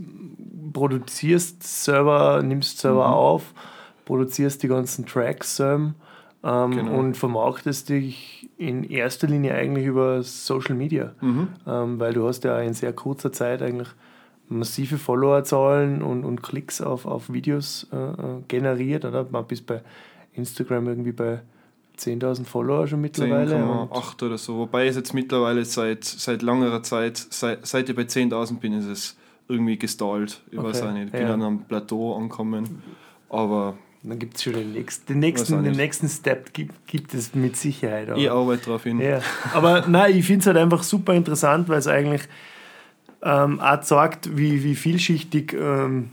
produzierst 0.74 1.62
selber, 1.62 2.42
nimmst 2.42 2.80
selber 2.80 3.14
auf, 3.14 3.54
produzierst 4.04 4.62
die 4.62 4.68
ganzen 4.68 5.06
Tracks 5.06 5.58
ähm, 5.60 5.94
ähm, 6.44 6.70
Genau. 6.72 6.98
und 6.98 7.16
vermarktest 7.16 7.88
dich 7.88 8.48
in 8.58 8.84
erster 8.84 9.26
Linie 9.28 9.54
eigentlich 9.54 9.86
über 9.86 10.22
Social 10.22 10.74
Media. 10.74 11.12
Ähm, 11.22 11.98
weil 12.00 12.12
du 12.14 12.26
hast 12.26 12.44
ja 12.44 12.58
in 12.60 12.74
sehr 12.74 12.92
kurzer 12.92 13.32
Zeit 13.32 13.62
eigentlich 13.62 13.88
massive 14.48 14.98
Followerzahlen 14.98 16.02
und, 16.02 16.24
und 16.24 16.42
Klicks 16.42 16.80
auf, 16.80 17.06
auf 17.06 17.32
Videos 17.32 17.86
äh, 17.92 17.96
äh, 17.96 18.14
generiert, 18.48 19.04
oder? 19.04 19.26
Man 19.30 19.46
bist 19.46 19.66
bei 19.66 19.80
Instagram 20.34 20.88
irgendwie 20.88 21.12
bei 21.12 21.40
10.000 21.98 22.44
Follower 22.44 22.86
schon 22.86 23.00
mittlerweile. 23.00 23.56
und- 23.64 23.90
10,8 23.92 24.22
oder 24.26 24.38
so. 24.38 24.58
Wobei 24.58 24.86
es 24.86 24.96
jetzt 24.96 25.14
mittlerweile 25.14 25.64
seit, 25.64 26.04
seit 26.04 26.42
längerer 26.42 26.82
Zeit, 26.82 27.16
seit, 27.16 27.66
seit 27.66 27.88
ich 27.88 27.96
bei 27.96 28.02
10.000 28.02 28.58
bin, 28.60 28.72
ist 28.72 28.86
es 28.86 29.16
irgendwie 29.48 29.78
gestallt. 29.78 30.42
Ich 30.50 30.58
weiß 30.62 30.80
Okay, 30.80 30.88
auch 30.88 30.92
nicht. 30.92 31.06
Ich 31.06 31.12
bin 31.12 31.22
ja. 31.22 31.34
an 31.34 31.42
einem 31.42 31.58
Plateau 31.64 32.16
angekommen. 32.16 32.82
Aber 33.28 33.74
Dann 34.04 34.18
gibt 34.18 34.36
es 34.36 34.42
schon 34.42 34.54
den 34.54 34.72
nächsten. 34.72 35.06
Den 35.12 35.18
nächsten, 35.20 35.62
den 35.62 35.76
nächsten 35.76 36.08
Step 36.08 36.52
gibt, 36.52 36.86
gibt 36.88 37.14
es 37.14 37.34
mit 37.34 37.56
Sicherheit. 37.56 38.10
aber- 38.10 38.18
ich 38.18 38.30
arbeite 38.30 38.64
darauf 38.66 38.82
hin. 38.82 39.00
Ja, 39.00 39.20
aber 39.54 39.86
nein, 39.86 40.16
ich 40.16 40.26
finde 40.26 40.40
es 40.40 40.46
halt 40.46 40.56
einfach 40.56 40.82
super 40.82 41.14
interessant, 41.14 41.68
weil 41.68 41.78
es 41.78 41.86
eigentlich 41.86 42.22
ähm, 43.22 43.60
auch 43.60 43.80
zeigt, 43.82 44.36
wie, 44.36 44.64
wie 44.64 44.74
vielschichtig 44.74 45.52
ähm, 45.52 46.10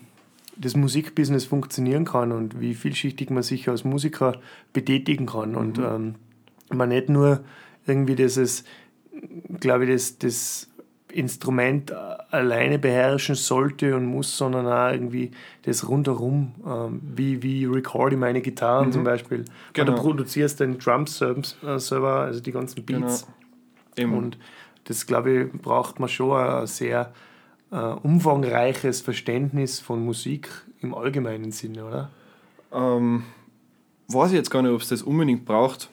das 0.55 0.75
Musikbusiness 0.75 1.45
funktionieren 1.45 2.05
kann 2.05 2.31
und 2.31 2.59
wie 2.59 2.75
vielschichtig 2.75 3.29
man 3.31 3.41
sich 3.43 3.67
als 3.69 3.83
Musiker 3.83 4.39
betätigen 4.73 5.25
kann. 5.25 5.55
Und 5.55 5.79
ähm, 5.79 6.15
man 6.71 6.89
nicht 6.89 7.09
nur 7.09 7.43
irgendwie 7.87 8.15
dieses, 8.15 8.65
glaube 9.59 9.85
ich, 9.85 9.91
das, 9.91 10.17
das 10.19 10.69
Instrument 11.11 11.91
alleine 11.91 12.79
beherrschen 12.79 13.35
sollte 13.35 13.95
und 13.95 14.05
muss, 14.05 14.37
sondern 14.37 14.67
auch 14.67 14.91
irgendwie 14.91 15.31
das 15.63 15.87
rundherum, 15.87 16.53
ähm, 16.65 17.01
wie, 17.15 17.41
wie 17.41 17.65
recorde 17.65 18.15
ich 18.15 18.19
meine 18.19 18.41
Gitarren 18.41 18.91
zum 18.91 19.03
Beispiel. 19.03 19.45
Genau. 19.73 19.93
Du 19.93 20.01
produzierst 20.01 20.59
den 20.59 20.77
Drum-Server, 20.77 22.09
also 22.09 22.39
die 22.39 22.51
ganzen 22.51 22.85
Beats. 22.85 23.27
Eben. 23.95 24.13
Und 24.13 24.37
das, 24.85 25.05
glaube 25.05 25.31
ich, 25.31 25.51
braucht 25.51 25.99
man 25.99 26.09
schon 26.09 26.37
ein 26.37 26.67
sehr 26.67 27.11
äh, 27.71 27.75
umfangreiches 27.75 29.01
Verständnis 29.01 29.79
von 29.79 30.03
Musik 30.03 30.49
im 30.81 30.93
allgemeinen 30.93 31.51
Sinne, 31.51 31.85
oder? 31.85 32.09
Ähm, 32.71 33.23
weiß 34.07 34.31
ich 34.31 34.37
jetzt 34.37 34.49
gar 34.49 34.61
nicht, 34.61 34.71
ob 34.71 34.81
es 34.81 34.89
das 34.89 35.01
unbedingt 35.01 35.45
braucht. 35.45 35.89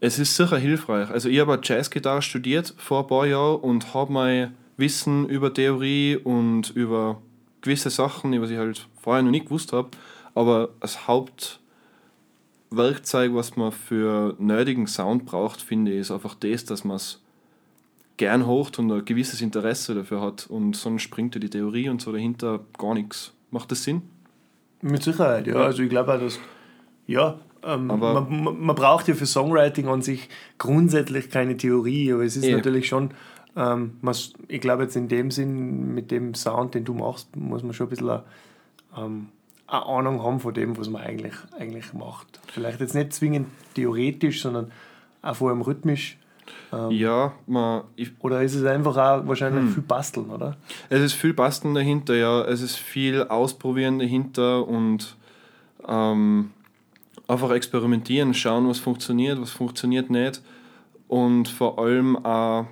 Es 0.00 0.18
ist 0.18 0.34
sicher 0.36 0.58
hilfreich. 0.58 1.10
Also 1.10 1.28
ich 1.28 1.40
habe 1.40 1.58
Jazzgitarre 1.62 2.22
studiert 2.22 2.74
vor 2.76 3.02
ein 3.02 3.08
paar 3.08 3.26
Jahren 3.26 3.60
und 3.60 3.94
habe 3.94 4.12
mein 4.12 4.54
Wissen 4.76 5.28
über 5.28 5.52
Theorie 5.52 6.16
und 6.16 6.70
über 6.70 7.20
gewisse 7.62 7.90
Sachen, 7.90 8.30
die 8.32 8.40
was 8.40 8.50
ich 8.50 8.58
halt 8.58 8.86
vorher 9.00 9.22
noch 9.22 9.32
nicht 9.32 9.46
gewusst 9.46 9.72
habe, 9.72 9.88
aber 10.34 10.68
das 10.80 11.08
Hauptwerkzeug, 11.08 13.34
was 13.34 13.56
man 13.56 13.72
für 13.72 14.36
nerdigen 14.38 14.86
Sound 14.86 15.26
braucht, 15.26 15.60
finde 15.60 15.90
ich, 15.92 15.98
ist 15.98 16.12
einfach 16.12 16.36
das, 16.36 16.64
dass 16.64 16.84
man 16.84 16.94
es 16.96 17.20
gern 18.18 18.46
hocht 18.46 18.78
und 18.78 18.92
ein 18.92 19.04
gewisses 19.04 19.40
Interesse 19.40 19.96
dafür 19.96 20.20
hat 20.20 20.46
und 20.48 20.76
sonst 20.76 21.02
springt 21.02 21.34
ja 21.34 21.40
die 21.40 21.50
Theorie 21.50 21.88
und 21.88 22.00
so 22.00 22.12
dahinter 22.12 22.60
gar 22.78 22.94
nichts. 22.94 23.32
Macht 23.50 23.72
das 23.72 23.82
Sinn? 23.82 24.02
Mit 24.80 25.02
Sicherheit, 25.02 25.48
ja. 25.48 25.54
Ja. 25.54 25.64
Also 25.64 25.82
ich 25.82 25.90
glaube 25.90 26.14
auch, 26.14 26.20
dass, 26.20 26.38
ja, 27.06 27.40
ähm, 27.64 27.90
Aber- 27.90 28.20
man, 28.22 28.60
man, 28.60 28.76
braucht 28.76 29.08
ja 29.08 29.14
für 29.14 29.26
Songwriting 29.26 29.88
an 29.88 30.02
sich 30.02 30.28
grundsätzlich 30.58 31.30
keine 31.30 31.56
Theorie, 31.56 32.12
aber 32.12 32.24
es 32.24 32.36
ist 32.36 32.44
Eh. 32.44 32.54
natürlich 32.54 32.88
schon, 32.88 33.10
ähm, 33.56 33.98
man, 34.00 34.14
ich 34.48 34.60
glaube 34.60 34.84
jetzt 34.84 34.96
in 34.96 35.08
dem 35.08 35.30
Sinn, 35.30 35.94
mit 35.94 36.10
dem 36.10 36.34
Sound, 36.34 36.74
den 36.74 36.84
du 36.84 36.94
machst, 36.94 37.34
muss 37.36 37.62
man 37.62 37.72
schon 37.72 37.86
ein 37.86 37.90
bisschen 37.90 38.10
eine, 38.10 38.22
ähm, 38.96 39.28
eine 39.66 39.84
Ahnung 39.86 40.22
haben 40.22 40.40
von 40.40 40.54
dem, 40.54 40.76
was 40.78 40.88
man 40.88 41.02
eigentlich, 41.02 41.34
eigentlich 41.58 41.92
macht. 41.92 42.40
Vielleicht 42.46 42.80
jetzt 42.80 42.94
nicht 42.94 43.12
zwingend 43.12 43.48
theoretisch, 43.74 44.40
sondern 44.42 44.70
auch 45.22 45.36
vor 45.36 45.50
allem 45.50 45.60
rhythmisch. 45.62 46.16
Ähm, 46.72 46.90
Ja, 46.92 47.32
man, 47.46 47.82
ich, 47.96 48.12
Oder 48.20 48.42
ist 48.42 48.54
es 48.54 48.64
einfach 48.64 48.96
auch 48.96 49.26
wahrscheinlich 49.26 49.74
viel 49.74 49.82
basteln, 49.82 50.30
oder? 50.30 50.56
Es 50.88 51.00
ist 51.02 51.12
viel 51.12 51.34
Basteln 51.34 51.74
dahinter, 51.74 52.14
ja. 52.14 52.42
Es 52.44 52.62
ist 52.62 52.76
viel 52.76 53.24
Ausprobieren 53.24 53.98
dahinter 53.98 54.66
und 54.66 55.16
ähm, 55.86 56.50
einfach 57.28 57.50
experimentieren, 57.50 58.34
schauen, 58.34 58.68
was 58.68 58.78
funktioniert, 58.78 59.40
was 59.40 59.50
funktioniert 59.50 60.10
nicht. 60.10 60.42
Und 61.06 61.48
vor 61.48 61.78
allem 61.78 62.16
auch, 62.24 62.66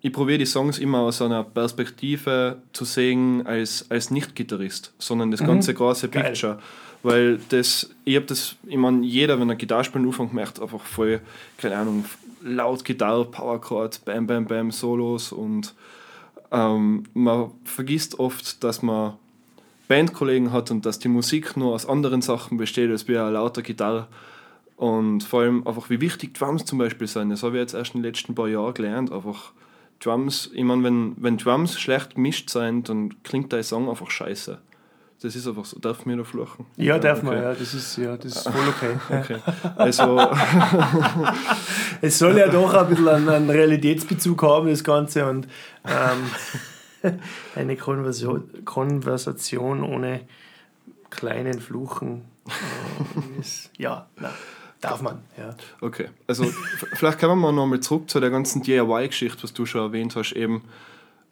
ich 0.00 0.12
probiere 0.12 0.38
die 0.38 0.46
Songs 0.46 0.78
immer 0.78 1.00
aus 1.00 1.20
einer 1.20 1.42
Perspektive 1.42 2.62
zu 2.72 2.84
sehen 2.84 3.44
als, 3.46 3.90
als 3.90 4.10
Nicht-Gitarrist, 4.10 4.92
sondern 4.98 5.30
das 5.30 5.40
ganze 5.40 5.74
große 5.74 6.08
Geil. 6.08 6.24
Picture. 6.24 6.58
Weil 7.02 7.38
das, 7.48 7.90
ich 8.04 8.16
habe 8.16 8.26
das, 8.26 8.56
ich 8.66 8.76
meine, 8.76 9.04
jeder, 9.04 9.38
wenn 9.40 9.48
er 9.48 9.56
Gitarre 9.56 9.84
spielen 9.84 10.06
anfängt, 10.06 10.32
macht 10.32 10.60
einfach 10.60 10.80
voll, 10.80 11.20
keine 11.56 11.76
Ahnung, 11.76 12.04
laut 12.42 12.84
Gitarre, 12.84 13.24
Powerchord, 13.24 14.04
Bam, 14.04 14.26
Bam, 14.26 14.46
Bam, 14.46 14.70
Solos 14.70 15.32
und 15.32 15.74
ähm, 16.50 17.04
man 17.14 17.50
vergisst 17.64 18.18
oft, 18.18 18.62
dass 18.64 18.82
man 18.82 19.14
Bandkollegen 19.88 20.52
hat 20.52 20.70
und 20.70 20.86
dass 20.86 20.98
die 20.98 21.08
Musik 21.08 21.56
nur 21.56 21.74
aus 21.74 21.86
anderen 21.86 22.22
Sachen 22.22 22.56
besteht 22.58 22.90
als 22.90 23.08
wie 23.08 23.18
eine 23.18 23.30
lauter 23.30 23.62
Gitarre. 23.62 24.06
Und 24.76 25.24
vor 25.24 25.40
allem 25.40 25.66
einfach, 25.66 25.90
wie 25.90 26.00
wichtig 26.00 26.34
Drums 26.34 26.64
zum 26.64 26.78
Beispiel 26.78 27.08
sind. 27.08 27.30
Das 27.30 27.42
habe 27.42 27.56
ich 27.56 27.60
jetzt 27.60 27.74
erst 27.74 27.94
in 27.94 28.02
den 28.02 28.10
letzten 28.10 28.34
paar 28.34 28.46
Jahren 28.46 28.74
gelernt. 28.74 29.10
Einfach 29.10 29.52
Drums, 29.98 30.50
ich 30.54 30.62
meine, 30.62 30.84
wenn, 30.84 31.14
wenn 31.16 31.36
Drums 31.36 31.80
schlecht 31.80 32.14
gemischt 32.14 32.50
sind, 32.50 32.88
dann 32.88 33.20
klingt 33.24 33.52
dein 33.52 33.64
Song 33.64 33.88
einfach 33.88 34.10
scheiße. 34.10 34.58
Das 35.20 35.34
ist 35.34 35.48
einfach 35.48 35.64
so. 35.64 35.80
Darf 35.80 36.06
mir 36.06 36.16
da 36.16 36.22
fluchen? 36.22 36.64
Ja, 36.76 37.00
darf 37.00 37.24
man, 37.24 37.34
okay. 37.34 37.42
ja, 37.42 37.54
das 37.54 37.74
ist, 37.74 37.96
ja, 37.96 38.16
das 38.16 38.36
ist 38.36 38.48
voll 38.48 38.68
okay. 38.68 38.96
Okay. 39.20 39.38
Also, 39.74 40.16
Es 42.00 42.18
soll 42.18 42.38
ja 42.38 42.48
doch 42.48 42.72
ein 42.74 42.88
bisschen 42.88 43.08
einen, 43.08 43.28
einen 43.28 43.50
Realitätsbezug 43.50 44.42
haben, 44.42 44.68
das 44.68 44.84
Ganze. 44.84 45.26
Und 45.26 45.48
ähm, 45.84 46.30
eine 47.54 47.76
Konversation, 47.76 48.64
Konversation 48.64 49.82
ohne 49.82 50.20
kleinen 51.10 51.60
Fluchen 51.60 52.22
äh, 52.48 53.82
ja, 53.82 54.06
na, 54.16 54.32
darf 54.80 55.02
man. 55.02 55.20
Ja. 55.36 55.54
Okay, 55.80 56.08
also 56.26 56.44
vielleicht 56.94 57.18
kommen 57.18 57.40
wir 57.40 57.50
mal 57.50 57.52
nochmal 57.52 57.80
zurück 57.80 58.08
zu 58.10 58.20
der 58.20 58.30
ganzen 58.30 58.62
DIY-Geschichte, 58.62 59.42
was 59.42 59.52
du 59.52 59.66
schon 59.66 59.82
erwähnt 59.82 60.16
hast. 60.16 60.32
Eben, 60.32 60.62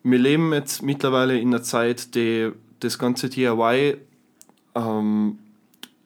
wir 0.02 0.18
leben 0.18 0.52
jetzt 0.52 0.82
mittlerweile 0.82 1.38
in 1.38 1.48
einer 1.48 1.62
Zeit, 1.62 2.14
die 2.14 2.52
das 2.80 2.98
ganze 2.98 3.28
DIY 3.28 3.96
ähm, 4.74 5.38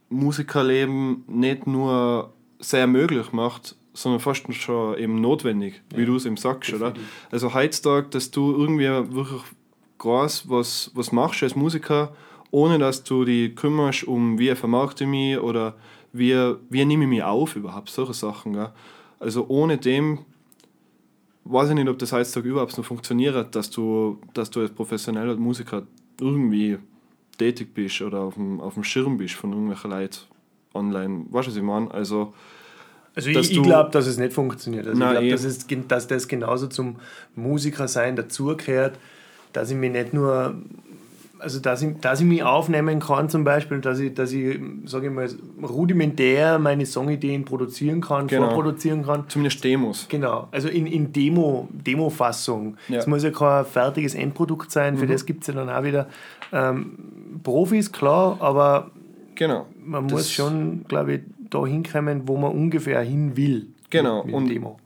Musikerleben 0.09 1.25
nicht 1.29 1.67
nur 1.67 2.33
sehr 2.59 2.87
möglich 2.87 3.33
macht, 3.33 3.77
sondern 3.93 4.21
fast 4.21 4.53
schon 4.55 4.99
eben 4.99 5.21
notwendig, 5.21 5.83
wie 5.95 6.05
du 6.05 6.17
es 6.17 6.27
eben 6.27 6.37
sagst, 6.37 6.73
oder? 6.73 6.95
Also 7.31 7.55
heutzutage, 7.55 8.09
dass 8.09 8.31
du 8.31 8.53
irgendwie 8.53 8.87
wirklich 9.15 9.43
groß 9.99 10.49
was, 10.49 10.91
was 10.95 11.13
machst 11.13 11.43
als 11.43 11.57
Musiker, 11.57 12.15
ohne 12.51 12.79
dass 12.79 13.05
du 13.05 13.25
dich 13.25 13.55
kümmerst 13.55 14.05
um 14.05 14.39
wie 14.39 14.55
vermarkte 14.55 15.05
ich 15.05 15.11
mich 15.11 15.39
oder 15.39 15.75
wie, 16.13 16.35
wie 16.69 16.85
nehme 16.85 17.05
ich 17.05 17.11
mich 17.11 17.23
auf 17.23 17.57
überhaupt, 17.57 17.91
solche 17.91 18.15
Sachen. 18.15 18.55
Gell? 18.55 18.71
Also 19.19 19.47
ohne 19.49 19.79
dem 19.79 20.21
weiß 21.45 21.71
ich 21.71 21.75
nicht, 21.75 21.89
ob 21.89 21.99
das 21.99 22.13
heutzutage 22.13 22.49
überhaupt 22.49 22.77
noch 22.77 22.85
funktioniert, 22.85 23.55
dass 23.55 23.71
du, 23.71 24.19
dass 24.35 24.51
du 24.51 24.61
als 24.61 24.71
professioneller 24.71 25.37
Musiker 25.37 25.83
irgendwie 26.21 26.79
tätig 27.39 27.73
bist 27.75 28.03
oder 28.03 28.21
auf 28.21 28.35
dem, 28.35 28.61
auf 28.61 28.75
dem 28.75 28.85
Schirm 28.85 29.17
bist 29.17 29.35
von 29.35 29.53
irgendwelchen 29.53 29.91
Leuten 29.91 30.19
online. 30.75 31.25
Weißt 31.31 31.49
du, 31.49 31.51
was 31.51 31.57
ich 31.57 31.63
meine? 31.63 31.91
Also, 31.91 32.35
Also 33.15 33.33
Dass 33.33 33.47
ich, 33.51 33.57
ich 33.57 33.63
glaube, 33.63 33.91
dass 33.91 34.07
es 34.07 34.19
nicht 34.19 34.33
funktioniert. 34.33 34.87
Also 34.87 34.99
Nein, 34.99 35.25
ich 35.25 35.35
glaube, 35.37 35.43
dass, 35.43 35.89
dass 35.89 36.07
das 36.07 36.29
genauso 36.29 36.69
zum 36.69 36.97
Musiker 37.35 37.89
sein 37.89 38.15
dazugehört, 38.17 38.97
dass 39.53 39.71
ich 39.71 39.77
mich 39.77 39.91
nicht 39.91 40.15
nur, 40.15 40.55
also 41.41 41.59
dass 41.59 41.83
ich, 41.83 41.99
dass 42.01 42.21
ich 42.21 42.27
mich 42.27 42.45
aufnehmen 42.45 43.01
kann 43.01 43.29
zum 43.29 43.43
Beispiel, 43.43 43.81
dass 43.81 43.99
ich, 43.99 44.15
dass 44.15 44.31
ich, 44.33 44.61
sage 44.85 45.09
ich 45.09 45.13
mal, 45.13 45.29
rudimentär 45.61 46.59
meine 46.61 46.87
Songideen 46.87 47.45
produzieren 47.45 48.01
kann, 48.01 48.29
Genau. 48.29 48.47
vorproduzieren 48.47 49.05
kann. 49.05 49.25
zumindest 49.29 49.65
Demos. 49.65 50.07
Genau, 50.09 50.47
also 50.53 50.69
in, 50.69 50.87
in 50.87 51.13
Demo, 51.13 51.69
Demo-Fassung. 51.73 52.77
Ja. 52.89 52.99
Es 52.99 53.07
muss 53.09 53.25
ja 53.25 53.31
kein 53.31 53.65
fertiges 53.65 54.15
Endprodukt 54.15 54.71
sein, 54.71 54.97
für 54.99 55.07
das 55.09 55.27
gibt 55.27 55.43
es 55.43 55.49
ja 55.49 55.55
dann 55.55 55.69
auch 55.69 55.83
wieder 55.83 56.07
ähm, 56.53 57.41
Profis, 57.43 57.91
klar, 57.91 58.37
aber 58.41 58.91
Genau. 59.35 59.67
man 59.85 60.05
Das- 60.07 60.13
muss 60.13 60.31
schon, 60.33 60.85
glaube 60.87 61.15
ich, 61.15 61.21
da 61.51 61.67
hinkommen, 61.67 62.23
wo 62.27 62.37
man 62.37 62.53
ungefähr 62.53 63.01
hin 63.03 63.37
will. 63.37 63.69
Genau, 63.91 64.19
Mit, 64.19 64.27
mit 64.27 64.35
und- 64.35 64.45
dem 64.49 64.55
Demo. 64.55 64.79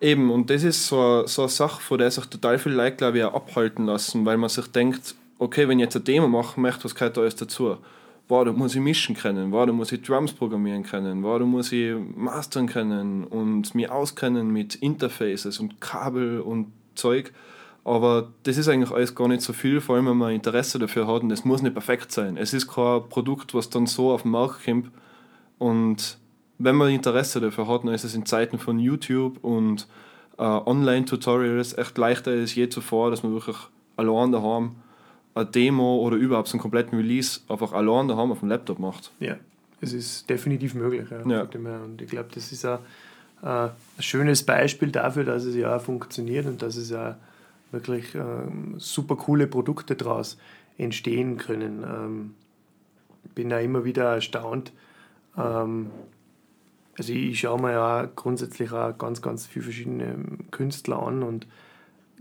Eben, 0.00 0.30
und 0.30 0.48
das 0.48 0.62
ist 0.62 0.86
so, 0.86 1.00
eine- 1.00 1.28
so 1.28 1.42
eine 1.42 1.48
Sache, 1.48 1.80
von 1.82 1.98
der 1.98 2.10
sich 2.10 2.24
total 2.26 2.58
viele 2.58 2.76
Leute, 2.76 2.96
glaube 2.96 3.18
ich, 3.18 3.24
auch 3.24 3.34
abhalten 3.34 3.86
lassen, 3.86 4.24
weil 4.24 4.36
man 4.36 4.48
sich 4.48 4.66
denkt, 4.68 5.14
okay, 5.40 5.66
wenn 5.68 5.78
ich 5.80 5.84
jetzt 5.84 5.96
eine 5.96 6.04
Demo 6.04 6.28
machen 6.28 6.62
möchte, 6.62 6.84
was 6.84 6.94
gehört 6.94 7.16
da 7.16 7.22
alles 7.22 7.34
dazu? 7.36 7.76
Wow, 8.28 8.44
da 8.44 8.52
muss 8.52 8.74
ich 8.76 8.80
mischen 8.80 9.16
können, 9.16 9.50
wow, 9.52 9.66
da 9.66 9.72
muss 9.72 9.90
ich 9.90 10.02
Drums 10.02 10.32
programmieren 10.34 10.82
können, 10.84 11.22
wow, 11.24 11.38
da 11.38 11.44
muss 11.46 11.72
ich 11.72 11.94
mastern 12.14 12.66
können 12.68 13.24
und 13.24 13.74
mich 13.74 13.90
auskennen 13.90 14.52
mit 14.52 14.74
Interfaces 14.76 15.58
und 15.58 15.80
Kabel 15.80 16.40
und 16.42 16.66
Zeug. 16.94 17.32
Aber 17.84 18.28
das 18.42 18.58
ist 18.58 18.68
eigentlich 18.68 18.90
alles 18.90 19.14
gar 19.14 19.28
nicht 19.28 19.40
so 19.40 19.52
viel, 19.54 19.80
vor 19.80 19.96
allem 19.96 20.06
wenn 20.06 20.16
man 20.18 20.32
Interesse 20.32 20.78
dafür 20.78 21.06
hat 21.08 21.22
und 21.22 21.30
es 21.32 21.44
muss 21.46 21.62
nicht 21.62 21.72
perfekt 21.72 22.12
sein. 22.12 22.36
Es 22.36 22.52
ist 22.52 22.66
kein 22.68 23.08
Produkt, 23.08 23.54
was 23.54 23.70
dann 23.70 23.86
so 23.86 24.12
auf 24.12 24.22
den 24.22 24.32
Markt 24.32 24.64
kommt 24.64 24.90
und 25.58 26.18
wenn 26.58 26.74
man 26.74 26.90
Interesse 26.90 27.40
dafür 27.40 27.68
hat, 27.68 27.84
dann 27.84 27.94
ist 27.94 28.04
es 28.04 28.14
in 28.14 28.26
Zeiten 28.26 28.58
von 28.58 28.78
YouTube 28.78 29.42
und 29.42 29.86
äh, 30.38 30.42
Online-Tutorials 30.42 31.76
echt 31.78 31.96
leichter 31.98 32.32
als 32.32 32.54
je 32.54 32.68
zuvor, 32.68 33.10
dass 33.10 33.22
man 33.22 33.32
wirklich 33.32 33.56
allein 33.96 34.32
daheim 34.32 34.76
eine 35.34 35.46
Demo 35.46 35.98
oder 35.98 36.16
überhaupt 36.16 36.48
so 36.48 36.54
einen 36.54 36.62
kompletten 36.62 36.98
Release 36.98 37.40
einfach 37.48 37.72
allein 37.72 38.08
daheim 38.08 38.32
auf 38.32 38.40
dem 38.40 38.48
Laptop 38.48 38.78
macht. 38.78 39.12
Ja, 39.20 39.36
es 39.80 39.92
ist 39.92 40.28
definitiv 40.28 40.74
möglich. 40.74 41.08
Ja, 41.10 41.22
Ja. 41.28 41.42
Und 41.42 42.02
ich 42.02 42.08
glaube, 42.08 42.28
das 42.34 42.50
ist 42.50 42.64
auch 42.64 42.80
äh, 43.42 43.46
ein 43.46 43.72
schönes 44.00 44.44
Beispiel 44.44 44.90
dafür, 44.90 45.24
dass 45.24 45.44
es 45.44 45.54
ja 45.54 45.76
auch 45.76 45.80
funktioniert 45.80 46.46
und 46.46 46.62
dass 46.62 46.76
es 46.76 46.90
ja 46.90 47.16
wirklich 47.70 48.14
ähm, 48.14 48.74
super 48.78 49.16
coole 49.16 49.46
Produkte 49.46 49.94
daraus 49.94 50.38
entstehen 50.76 51.36
können. 51.36 51.84
Ähm, 51.84 52.34
bin 53.34 53.50
da 53.50 53.60
immer 53.60 53.84
wieder 53.84 54.14
erstaunt. 54.14 54.72
Ähm, 55.38 55.90
also 56.98 57.12
ich 57.12 57.38
schaue 57.40 57.60
mir 57.60 57.72
ja 57.72 58.08
grundsätzlich 58.16 58.72
auch 58.72 58.96
ganz, 58.98 59.22
ganz 59.22 59.46
viele 59.46 59.64
verschiedene 59.64 60.16
Künstler 60.50 61.00
an 61.00 61.22
und 61.22 61.46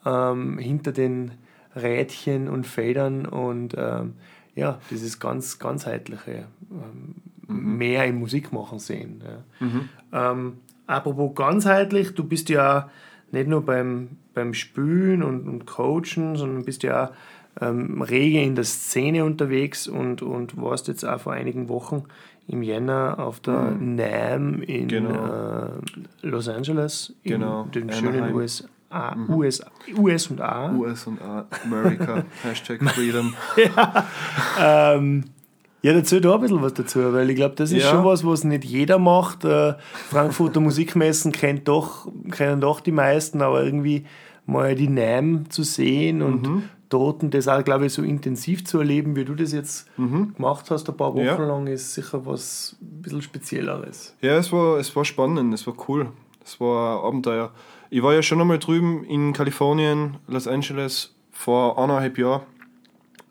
Ähm, 0.06 0.58
hinter 0.58 0.92
den 0.92 1.32
Rädchen 1.76 2.48
und 2.50 2.66
Federn 2.66 3.26
und 3.26 3.76
ähm, 3.78 4.14
ja, 4.56 4.80
dieses 4.90 5.20
ganz 5.20 5.60
ganzheitliche 5.60 6.46
ähm, 6.72 7.16
mehr 7.48 8.06
im 8.06 8.20
Musikmachen 8.20 8.80
sehen. 8.80 9.24
Ja. 9.24 10.32
Ähm, 10.32 10.58
apropos 10.88 11.36
ganzheitlich, 11.36 12.16
du 12.16 12.24
bist 12.24 12.50
ja 12.50 12.90
nicht 13.32 13.48
nur 13.48 13.66
beim, 13.66 14.18
beim 14.34 14.54
Spülen 14.54 15.24
und, 15.24 15.48
und 15.48 15.66
Coachen, 15.66 16.36
sondern 16.36 16.66
bist 16.66 16.84
ja 16.84 17.06
auch 17.06 17.12
ähm, 17.60 18.02
rege 18.02 18.42
in 18.42 18.56
der 18.56 18.64
Szene 18.66 19.26
unterwegs 19.26 19.88
und, 19.88 20.22
und 20.22 20.56
warst 20.62 20.88
jetzt 20.88 21.04
auch 21.04 21.20
vor 21.22 21.34
einigen 21.34 21.70
Wochen 21.70 22.04
im 22.48 22.62
Jänner 22.64 23.20
auf 23.20 23.40
der 23.40 23.72
Mhm. 23.72 23.96
NAM 23.96 24.62
in 24.62 24.88
Genau. 24.88 25.26
äh, 25.26 26.28
Los 26.28 26.48
Angeles, 26.48 27.14
in 27.24 27.34
Genau, 27.34 27.64
den 27.66 27.92
schönen 27.92 28.16
Anaheim. 28.24 28.36
USA, 28.36 29.16
US, 29.28 29.62
US 29.98 30.28
und 30.28 30.40
A. 30.42 30.72
US 30.72 31.08
und 31.08 31.22
A, 31.22 31.48
America, 31.66 32.24
Hashtag 32.44 32.82
Freedom. 32.92 33.34
Ähm, 34.60 35.26
ja, 35.82 35.94
dazu 35.94 36.20
da 36.20 36.36
ein 36.36 36.42
bisschen 36.42 36.62
was 36.62 36.74
dazu, 36.74 37.14
weil 37.14 37.30
ich 37.30 37.36
glaube, 37.36 37.56
das 37.56 37.72
ist 37.72 37.84
Ja. 37.84 37.90
schon 37.92 38.04
was, 38.04 38.26
was 38.26 38.44
nicht 38.44 38.64
jeder 38.66 38.98
macht. 38.98 39.46
Äh, 39.46 39.76
Frankfurter 40.10 40.60
Musikmessen 40.60 41.32
kennt 41.32 41.68
doch, 41.68 42.08
kennen 42.32 42.62
doch 42.62 42.80
die 42.80 42.92
meisten, 42.92 43.42
aber 43.42 43.64
irgendwie 43.64 44.06
mal 44.46 44.76
die 44.76 44.88
NAM 44.90 45.50
zu 45.50 45.64
sehen 45.64 46.22
und 46.22 46.48
Mhm. 46.50 46.64
Und 46.94 47.34
das 47.34 47.48
auch, 47.48 47.64
glaube 47.64 47.86
ich, 47.88 47.94
so 47.94 48.02
intensiv 48.02 48.66
zu 48.66 48.80
erleben, 48.80 49.16
wie 49.16 49.26
du 49.26 49.36
das 49.36 49.52
jetzt 49.52 49.88
gemacht 49.98 50.70
hast, 50.72 50.88
ein 50.90 50.96
paar 50.98 51.14
Wochen 51.14 51.22
Mhm. 51.22 51.26
Ja. 51.26 51.38
lang, 51.46 51.68
ist 51.68 51.94
sicher 51.94 52.26
was 52.26 52.76
ein 52.82 53.02
bisschen 53.02 53.22
Spezielleres. 53.22 54.16
Ja, 54.22 54.38
es 54.38 54.52
war, 54.52 54.78
es 54.78 54.96
war 54.96 55.04
spannend, 55.06 55.54
es 55.54 55.68
war 55.68 55.74
cool. 55.88 56.10
Es 56.44 56.60
war 56.62 57.00
ein 57.00 57.06
Abenteuer. 57.06 57.52
Ich 57.90 58.02
war 58.04 58.14
ja 58.14 58.22
schon 58.22 58.40
einmal 58.40 58.60
drüben 58.60 59.04
in 59.04 59.34
Kalifornien, 59.34 60.18
Los 60.28 60.48
Angeles, 60.48 61.14
vor 61.32 61.78
eineinhalb 61.78 62.18
Jahren. 62.18 62.42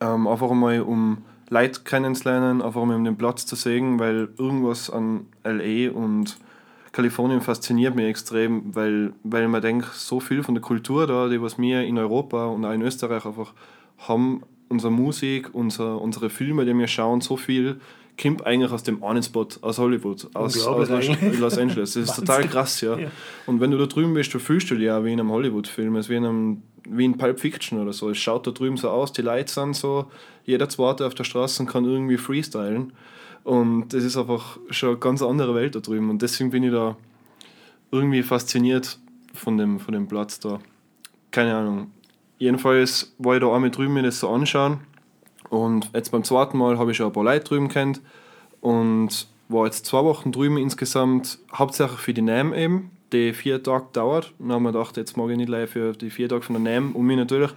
Ähm, 0.01 0.27
einfach 0.27 0.51
einmal, 0.51 0.81
um 0.83 1.19
Leute 1.49 1.81
kennenzulernen, 1.83 2.61
einfach 2.61 2.83
einmal 2.83 2.97
um 2.97 3.05
den 3.05 3.17
Platz 3.17 3.47
zu 3.47 3.57
sehen, 3.57 3.99
weil 3.99 4.29
irgendwas 4.39 4.91
an 4.91 5.27
L.A. 5.45 5.91
und 5.97 6.37
Kalifornien 6.97 7.43
fasziniert 7.43 7.95
mich 7.95 8.07
extrem, 8.07 8.75
weil, 8.75 9.13
weil 9.23 9.49
man 9.49 9.61
denkt, 9.61 9.85
so 9.93 10.19
viel 10.19 10.43
von 10.43 10.55
der 10.55 10.63
Kultur 10.63 11.07
da, 11.07 11.29
die 11.29 11.43
was 11.43 11.59
wir 11.59 11.83
in 11.83 11.99
Europa 11.99 12.47
und 12.47 12.65
auch 12.65 12.73
in 12.73 12.81
Österreich 12.81 13.27
einfach 13.27 13.53
haben, 13.99 14.41
unsere 14.71 14.91
Musik, 14.91 15.51
unser, 15.53 16.01
unsere 16.01 16.31
Filme, 16.31 16.65
die 16.65 16.73
wir 16.73 16.87
schauen, 16.87 17.21
so 17.21 17.37
viel 17.37 17.83
kommt 18.19 18.47
eigentlich 18.47 18.73
aus 18.73 18.83
dem 18.83 19.05
einen 19.05 19.23
Spot, 19.23 19.47
aus 19.61 19.77
Hollywood, 19.77 20.27
aus, 20.33 20.67
aus 20.67 20.89
Los, 21.39 21.59
Angeles. 21.59 21.93
Das 21.93 21.97
ist 21.97 22.17
total 22.17 22.45
krass, 22.49 22.81
ja. 22.81 22.99
Ja. 22.99 23.11
Und 23.45 23.61
wenn 23.61 23.73
du 23.73 23.77
da 23.77 23.85
drüben 23.85 24.15
bist, 24.15 24.33
du 24.33 24.39
fühlst 24.39 24.71
dich 24.71 24.79
ja 24.79 25.05
wie 25.05 25.13
in 25.13 25.21
einem 25.21 25.31
Hollywood-Film, 25.31 25.95
wie 26.09 26.15
in 26.15 26.25
einem 26.25 26.63
wie 26.89 27.05
in 27.05 27.19
Pulp 27.19 27.41
Fiction 27.41 27.79
oder 27.79 27.93
so. 27.93 28.09
Es 28.09 28.17
schaut 28.17 28.47
da 28.47 28.53
drüben 28.53 28.79
so 28.79 28.89
aus, 28.89 29.13
die 29.13 29.21
Leute 29.21 29.53
sind 29.53 29.77
so, 29.77 30.07
jeder 30.47 30.71
Zweite 30.71 31.07
auf 31.07 31.15
der 31.15 31.25
Straße 31.25 31.67
kann 31.67 31.85
irgendwie 31.85 32.17
freestylen. 32.17 32.95
Und 33.47 33.91
das 33.91 34.03
ist 34.03 34.17
einfach 34.17 34.59
schon 34.71 34.89
eine 34.89 34.99
ganz 34.99 35.23
andere 35.23 35.55
Welt 35.55 35.77
da 35.77 35.79
drüben. 35.79 36.11
Und 36.11 36.21
deswegen 36.21 36.51
bin 36.51 36.65
ich 36.65 36.73
da 36.73 36.97
irgendwie 37.93 38.25
fasziniert 38.25 38.99
von 39.35 39.57
dem, 39.57 39.79
von 39.79 39.95
dem 39.95 40.09
Platz 40.09 40.41
da. 40.41 40.59
Keine 41.31 41.55
Ahnung. 41.55 41.93
Jedenfalls 42.39 43.15
war 43.19 43.37
ich 43.37 43.41
da 43.41 43.55
einmal 43.55 43.71
drüben 43.71 43.95
mir 43.95 44.03
das 44.03 44.19
so 44.19 44.31
anschauen. 44.31 44.81
Und 45.49 45.89
jetzt 45.95 46.11
beim 46.11 46.25
zweiten 46.25 46.59
Mal 46.59 46.77
habe 46.77 46.91
ich 46.91 46.97
schon 46.97 47.07
ein 47.07 47.13
paar 47.13 47.23
Leute 47.23 47.45
drüben 47.45 47.69
kennt. 47.69 48.01
Und 48.61 49.29
war 49.49 49.67
jetzt 49.67 49.87
zwei 49.87 50.03
Wochen 50.03 50.33
drüben 50.33 50.59
insgesamt, 50.59 51.39
hauptsächlich 51.55 52.01
für 52.01 52.15
die 52.15 52.23
NAM 52.23 52.53
eben, 52.53 52.91
die 53.13 53.33
vier 53.33 53.63
Tage 53.63 53.87
dauert. 53.93 54.35
Und 54.41 54.49
dann 54.49 54.57
haben 54.57 54.63
wir 54.65 54.73
gedacht, 54.73 54.97
jetzt 54.97 55.17
mag 55.17 55.31
ich 55.31 55.37
nicht 55.37 55.49
live 55.49 55.71
für 55.71 55.93
die 55.93 56.11
vier 56.11 56.29
Tage 56.29 56.43
von 56.43 56.65
der 56.65 56.81
NAM, 56.81 56.97
um 56.97 57.07
mich 57.07 57.17
natürlich. 57.17 57.53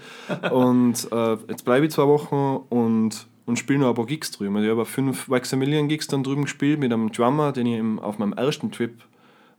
und 0.51 1.11
äh, 1.11 1.37
jetzt 1.49 1.65
bleibe 1.65 1.87
ich 1.87 1.91
zwei 1.93 2.05
Wochen 2.05 2.63
und, 2.69 3.25
und 3.49 3.57
spiele 3.57 3.79
noch 3.79 3.89
ein 3.89 3.95
paar 3.95 4.05
Gigs 4.05 4.29
drüben. 4.29 4.55
Also 4.55 4.67
ich 4.67 4.71
habe 4.71 4.85
fünf 4.85 5.27
Maximilian 5.27 5.87
Gigs 5.87 6.05
dann 6.07 6.23
drüben 6.23 6.43
gespielt 6.43 6.79
mit 6.79 6.93
einem 6.93 7.11
Drummer, 7.11 7.51
den 7.51 7.65
ich 7.65 8.03
auf 8.03 8.19
meinem 8.19 8.33
ersten 8.33 8.71
Trip 8.71 8.93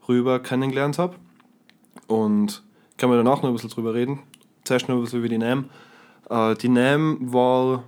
rüber 0.08 0.38
kennengelernt 0.38 0.96
habe. 0.96 1.16
Und 2.06 2.62
kann 2.96 3.10
man 3.10 3.18
danach 3.18 3.42
noch 3.42 3.48
ein 3.50 3.52
bisschen 3.52 3.70
drüber 3.70 3.92
reden. 3.92 4.20
Zuerst 4.62 4.88
noch 4.88 4.94
ein 4.94 5.00
bisschen 5.02 5.18
über 5.18 5.28
die 5.28 5.38
NAM. 5.38 5.64
Äh, 6.28 6.54
die 6.54 6.68
NAM 6.68 7.18
war 7.32 7.82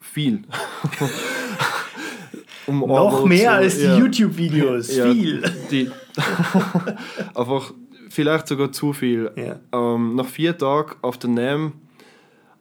viel. 0.00 0.44
um 2.68 2.78
Noch 2.80 3.24
mehr 3.24 3.50
zu- 3.50 3.56
als 3.56 3.78
die 3.78 3.84
ja. 3.86 3.98
YouTube-Videos. 3.98 4.96
Ja, 4.96 5.12
Viel. 5.12 5.42
Die, 5.72 5.90
einfach 7.34 7.72
vielleicht 8.08 8.46
sogar 8.46 8.70
zu 8.70 8.92
viel. 8.92 9.32
Ja. 9.34 9.58
Ähm, 9.72 10.14
nach 10.14 10.26
vier 10.26 10.56
Tagen 10.56 10.94
auf 11.02 11.18
der 11.18 11.30
NAM 11.30 11.72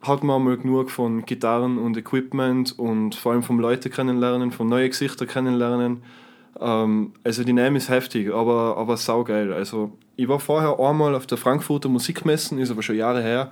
hat 0.07 0.23
man 0.23 0.43
mal 0.43 0.57
genug 0.57 0.91
von 0.91 1.25
Gitarren 1.25 1.77
und 1.77 1.97
Equipment 1.97 2.77
und 2.77 3.15
vor 3.15 3.31
allem 3.33 3.43
vom 3.43 3.59
Leute 3.59 3.89
kennenlernen, 3.89 4.51
von 4.51 4.67
neuen 4.67 4.89
Gesichter 4.89 5.25
kennenlernen. 5.25 6.03
Ähm, 6.59 7.13
also 7.23 7.43
die 7.43 7.53
NAM 7.53 7.75
ist 7.75 7.89
heftig, 7.89 8.33
aber, 8.33 8.77
aber 8.77 8.97
saugeil. 8.97 9.53
Also 9.53 9.91
ich 10.15 10.27
war 10.27 10.39
vorher 10.39 10.79
einmal 10.79 11.15
auf 11.15 11.27
der 11.27 11.37
Frankfurter 11.37 11.89
Musikmessen, 11.89 12.59
ist 12.59 12.71
aber 12.71 12.81
schon 12.81 12.95
Jahre 12.95 13.21
her. 13.21 13.51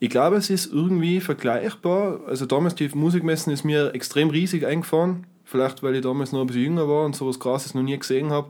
Ich 0.00 0.10
glaube, 0.10 0.36
es 0.36 0.50
ist 0.50 0.72
irgendwie 0.72 1.20
vergleichbar. 1.20 2.20
Also 2.26 2.46
damals 2.46 2.74
die 2.74 2.88
Musikmessen 2.92 3.52
ist 3.52 3.64
mir 3.64 3.94
extrem 3.94 4.30
riesig 4.30 4.66
eingefahren. 4.66 5.26
Vielleicht, 5.44 5.82
weil 5.82 5.94
ich 5.94 6.02
damals 6.02 6.32
noch 6.32 6.40
ein 6.40 6.46
bisschen 6.46 6.62
jünger 6.64 6.88
war 6.88 7.04
und 7.04 7.14
sowas 7.14 7.38
Krasses 7.38 7.74
noch 7.74 7.82
nie 7.82 7.96
gesehen 7.98 8.30
habe. 8.30 8.48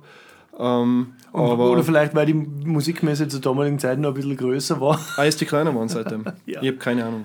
Ähm, 0.58 1.14
aber 1.32 1.70
Oder 1.70 1.82
vielleicht, 1.82 2.14
weil 2.14 2.26
die 2.26 2.34
Musikmesse 2.34 3.26
zur 3.28 3.40
damaligen 3.40 3.78
Zeit 3.78 3.98
noch 3.98 4.10
ein 4.10 4.14
bisschen 4.14 4.36
größer 4.36 4.80
war. 4.80 5.00
Ah, 5.16 5.24
ist 5.24 5.40
die 5.40 5.46
kleiner 5.46 5.74
waren 5.74 5.88
seitdem? 5.88 6.24
Ja. 6.46 6.60
Ich 6.62 6.68
habe 6.68 6.78
keine 6.78 7.04
Ahnung. 7.04 7.24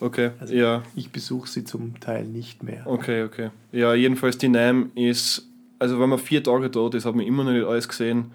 Okay, 0.00 0.30
ja, 0.48 0.82
Ich 0.94 1.10
besuche 1.10 1.48
sie 1.48 1.64
zum 1.64 2.00
Teil 2.00 2.24
nicht 2.24 2.62
mehr. 2.62 2.86
okay, 2.86 3.24
okay. 3.24 3.50
Ja, 3.72 3.94
jedenfalls 3.94 4.38
die 4.38 4.48
NAM 4.48 4.90
ist, 4.94 5.46
also 5.78 6.00
wenn 6.00 6.08
man 6.08 6.18
vier 6.18 6.42
Tage 6.42 6.70
dort 6.70 6.94
ist, 6.94 7.04
hat 7.04 7.14
man 7.14 7.26
immer 7.26 7.44
noch 7.44 7.52
nicht 7.52 7.66
alles 7.66 7.88
gesehen. 7.88 8.32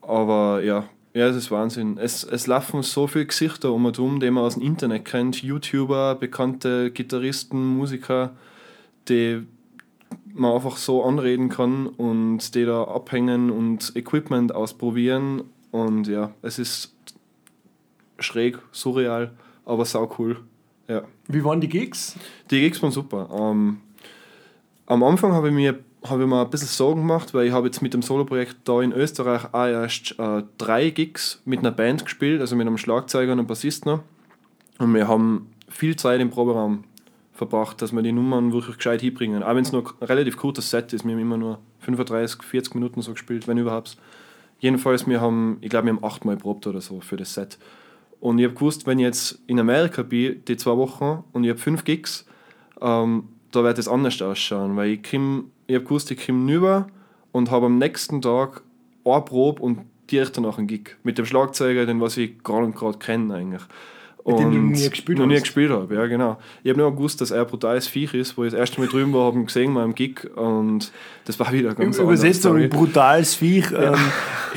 Aber 0.00 0.62
ja, 0.62 0.88
ja, 1.12 1.26
es 1.26 1.36
ist 1.36 1.50
Wahnsinn. 1.50 1.98
Es, 1.98 2.22
es 2.24 2.46
laufen 2.46 2.82
so 2.82 3.06
viele 3.06 3.26
Gesichter 3.26 3.72
um 3.72 3.84
und 3.84 3.98
um, 3.98 4.20
die 4.20 4.30
man 4.30 4.44
aus 4.44 4.54
dem 4.54 4.62
Internet 4.62 5.04
kennt. 5.04 5.42
YouTuber, 5.42 6.14
bekannte 6.14 6.90
Gitarristen, 6.92 7.76
Musiker, 7.76 8.30
die 9.08 9.42
man 10.32 10.54
einfach 10.54 10.76
so 10.76 11.02
anreden 11.04 11.48
kann 11.48 11.86
und 11.88 12.54
die 12.54 12.64
da 12.64 12.84
abhängen 12.84 13.50
und 13.50 13.92
Equipment 13.96 14.54
ausprobieren. 14.54 15.42
Und 15.72 16.06
ja, 16.06 16.32
es 16.42 16.58
ist 16.58 16.94
schräg, 18.20 18.58
surreal, 18.70 19.32
aber 19.64 19.84
sau 19.84 20.14
cool. 20.18 20.38
Ja. 20.88 21.02
Wie 21.28 21.44
waren 21.44 21.60
die 21.60 21.68
Gigs? 21.68 22.16
Die 22.50 22.60
Gigs 22.60 22.82
waren 22.82 22.90
super. 22.90 23.28
Ähm, 23.32 23.80
am 24.86 25.02
Anfang 25.02 25.32
habe 25.32 25.48
ich 25.48 25.54
mir 25.54 25.78
habe 26.08 26.22
ich 26.22 26.28
mir 26.28 26.40
ein 26.40 26.50
bisschen 26.50 26.68
Sorgen 26.68 27.02
gemacht, 27.02 27.34
weil 27.34 27.46
ich 27.46 27.52
habe 27.52 27.66
jetzt 27.66 27.82
mit 27.82 27.92
dem 27.92 28.02
Soloprojekt 28.02 28.56
da 28.64 28.80
in 28.80 28.92
Österreich 28.92 29.52
auch 29.52 29.66
erst 29.66 30.18
äh, 30.18 30.42
drei 30.56 30.90
Gigs 30.90 31.42
mit 31.44 31.60
einer 31.60 31.72
Band 31.72 32.04
gespielt, 32.04 32.40
also 32.40 32.56
mit 32.56 32.66
einem 32.66 32.78
Schlagzeuger 32.78 33.32
und 33.32 33.38
einem 33.38 33.46
Bassisten. 33.46 33.92
noch. 33.92 34.00
Und 34.78 34.94
wir 34.94 35.08
haben 35.08 35.50
viel 35.68 35.96
Zeit 35.96 36.20
im 36.20 36.30
Proberaum 36.30 36.84
verbracht, 37.34 37.82
dass 37.82 37.92
wir 37.92 38.02
die 38.02 38.12
Nummern 38.12 38.52
wirklich 38.52 38.76
gescheit 38.76 39.02
hinbringen. 39.02 39.42
Auch 39.42 39.54
wenn 39.54 39.62
es 39.62 39.72
noch 39.72 40.00
ein 40.00 40.06
relativ 40.06 40.36
kurzes 40.36 40.70
Set 40.70 40.92
ist, 40.92 41.04
wir 41.04 41.12
haben 41.12 41.20
immer 41.20 41.36
nur 41.36 41.58
35, 41.80 42.42
40 42.42 42.74
Minuten 42.74 43.02
so 43.02 43.12
gespielt, 43.12 43.46
wenn 43.46 43.58
überhaupt. 43.58 43.96
Jedenfalls, 44.58 45.06
wir 45.06 45.20
haben, 45.20 45.58
ich 45.60 45.70
glaube, 45.70 45.86
wir 45.86 45.94
haben 45.94 46.04
achtmal 46.04 46.36
probt 46.36 46.66
oder 46.66 46.80
so 46.80 47.00
für 47.00 47.16
das 47.16 47.34
Set. 47.34 47.58
Und 48.20 48.38
ich 48.38 48.44
habe 48.44 48.54
gewusst, 48.54 48.86
wenn 48.86 48.98
ich 48.98 49.04
jetzt 49.04 49.42
in 49.46 49.58
Amerika 49.58 50.02
bin, 50.02 50.44
die 50.46 50.56
zwei 50.56 50.76
Wochen, 50.76 51.24
und 51.32 51.44
ich 51.44 51.50
habe 51.50 51.58
fünf 51.58 51.84
Gigs, 51.84 52.26
ähm, 52.80 53.24
da 53.50 53.64
wird 53.64 53.78
es 53.78 53.88
anders 53.88 54.20
ausschauen, 54.22 54.76
weil 54.76 54.90
ich, 54.90 55.00
komm, 55.08 55.50
ich 55.66 55.74
habe 55.74 55.84
gewusst, 55.84 56.10
ich 56.10 56.24
komme 56.24 56.52
rüber 56.52 56.86
und 57.32 57.50
habe 57.50 57.66
am 57.66 57.78
nächsten 57.78 58.20
Tag 58.20 58.62
eine 59.04 59.22
Probe 59.22 59.62
und 59.62 59.80
direkt 60.10 60.36
danach 60.36 60.58
einen 60.58 60.66
Gig. 60.66 60.96
Mit 61.02 61.18
dem 61.18 61.24
Schlagzeuger, 61.24 61.86
den 61.86 62.00
was 62.00 62.16
ich 62.16 62.42
gar 62.42 62.66
nicht 62.66 62.78
gerade 62.78 62.98
kenne 62.98 63.34
eigentlich. 63.34 63.62
Mit 64.30 64.40
dem 64.40 64.50
du 64.52 64.58
Und 64.58 64.70
nie 64.72 64.88
gespielt 64.88 65.18
noch 65.18 65.26
nie 65.26 65.34
hast. 65.34 65.42
gespielt 65.42 65.70
habe, 65.70 65.94
ja 65.94 66.06
genau. 66.06 66.38
Ich 66.62 66.70
habe 66.70 66.80
nur 66.80 66.90
gewusst, 66.92 67.20
dass 67.20 67.30
er 67.30 67.42
ein 67.42 67.46
brutales 67.46 67.86
Viech 67.86 68.14
ist, 68.14 68.36
wo 68.36 68.44
ich 68.44 68.52
das 68.52 68.58
erste 68.60 68.80
Mal 68.80 68.88
drüben 68.88 69.12
war, 69.12 69.26
habe 69.26 69.38
ihn 69.38 69.46
gesehen 69.46 69.72
mal 69.72 69.84
am 69.84 69.94
Gig 69.94 70.24
und 70.36 70.92
das 71.24 71.38
war 71.38 71.52
wieder 71.52 71.74
ganz 71.74 71.98
andere 71.98 72.14
Übersetzung 72.14 72.52
Story. 72.52 72.68
brutales 72.68 73.34
Viech 73.34 73.72
ähm, 73.72 73.94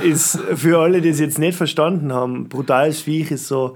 ist 0.03 0.39
für 0.55 0.79
alle, 0.79 1.01
die 1.01 1.09
es 1.09 1.19
jetzt 1.19 1.39
nicht 1.39 1.57
verstanden 1.57 2.13
haben, 2.13 2.49
brutales 2.49 3.01
Viech 3.01 3.31
ist 3.31 3.47
so 3.47 3.75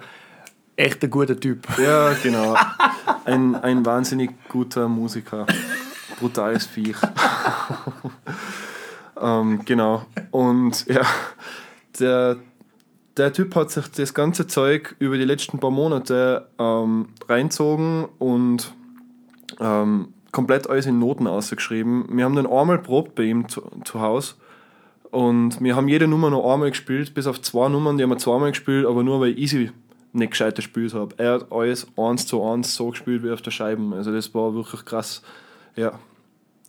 echt 0.75 1.03
ein 1.03 1.09
guter 1.09 1.39
Typ. 1.39 1.67
Ja, 1.77 2.13
genau. 2.23 2.55
Ein, 3.25 3.55
ein 3.55 3.85
wahnsinnig 3.85 4.31
guter 4.47 4.87
Musiker. 4.87 5.45
Brutales 6.19 6.65
Viech. 6.65 6.95
ähm, 9.21 9.61
genau. 9.65 10.05
Und 10.31 10.85
ja, 10.87 11.01
der, 11.99 12.37
der 13.17 13.33
Typ 13.33 13.55
hat 13.55 13.71
sich 13.71 13.87
das 13.87 14.13
ganze 14.13 14.47
Zeug 14.47 14.95
über 14.99 15.17
die 15.17 15.25
letzten 15.25 15.59
paar 15.59 15.71
Monate 15.71 16.47
ähm, 16.59 17.07
reinzogen 17.27 18.05
und 18.19 18.73
ähm, 19.59 20.09
komplett 20.31 20.69
alles 20.69 20.85
in 20.85 20.99
Noten 20.99 21.27
ausgeschrieben. 21.27 22.05
Wir 22.11 22.25
haben 22.25 22.35
dann 22.35 22.47
einmal 22.47 22.79
probt 22.79 23.15
bei 23.15 23.23
ihm 23.23 23.49
zu, 23.49 23.61
zu 23.83 24.01
Hause 24.01 24.35
und 25.11 25.61
wir 25.61 25.75
haben 25.75 25.87
jede 25.87 26.07
Nummer 26.07 26.29
noch 26.29 26.51
einmal 26.51 26.69
gespielt, 26.69 27.13
bis 27.13 27.27
auf 27.27 27.41
zwei 27.41 27.69
Nummern, 27.69 27.97
die 27.97 28.03
haben 28.03 28.11
wir 28.11 28.17
zweimal 28.17 28.51
gespielt, 28.51 28.85
aber 28.85 29.03
nur 29.03 29.19
weil 29.21 29.37
ich 29.37 29.49
sie 29.49 29.71
nicht 30.13 30.31
gescheit 30.31 30.55
gespielt 30.55 30.93
habe. 30.93 31.15
Er 31.17 31.33
hat 31.33 31.51
alles 31.51 31.87
eins 31.97 32.27
zu 32.27 32.43
eins 32.43 32.75
so 32.75 32.89
gespielt 32.89 33.23
wie 33.23 33.31
auf 33.31 33.41
der 33.41 33.51
Scheibe. 33.51 33.95
Also 33.95 34.11
das 34.11 34.33
war 34.33 34.53
wirklich 34.53 34.83
krass. 34.85 35.21
Ja, 35.75 35.99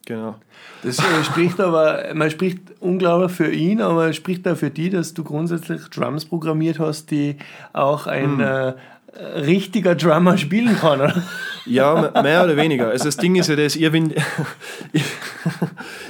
genau. 0.09 0.35
Das 0.83 0.99
äh, 0.99 1.25
spricht 1.25 1.61
aber, 1.61 2.15
man 2.15 2.31
spricht 2.31 2.61
unglaublich 2.81 3.33
für 3.33 3.53
ihn, 3.53 3.81
aber 3.81 4.09
es 4.09 4.17
spricht 4.17 4.47
auch 4.49 4.57
für 4.57 4.71
die, 4.71 4.91
dass 4.91 5.15
du 5.15 5.23
grundsätzlich 5.25 5.83
Drums 5.89 6.25
programmiert 6.25 6.79
hast, 6.79 7.11
die 7.11 7.37
auch 7.73 8.07
ein, 8.07 8.39
Hm. 8.39 8.41
äh, 8.41 8.73
richtiger 9.19 9.95
Drummer 9.95 10.37
spielen 10.39 10.77
kann, 10.79 11.01
oder? 11.01 11.23
Ja, 11.67 12.13
mehr 12.23 12.45
oder 12.45 12.57
weniger. 12.57 12.89
Also 12.89 13.07
das 13.07 13.17
Ding 13.17 13.37
ist 13.37 13.49
ja 13.49 13.57
das, 13.57 13.77
ich 13.77 13.91
bin, 13.91 14.15
ich, 14.93 15.05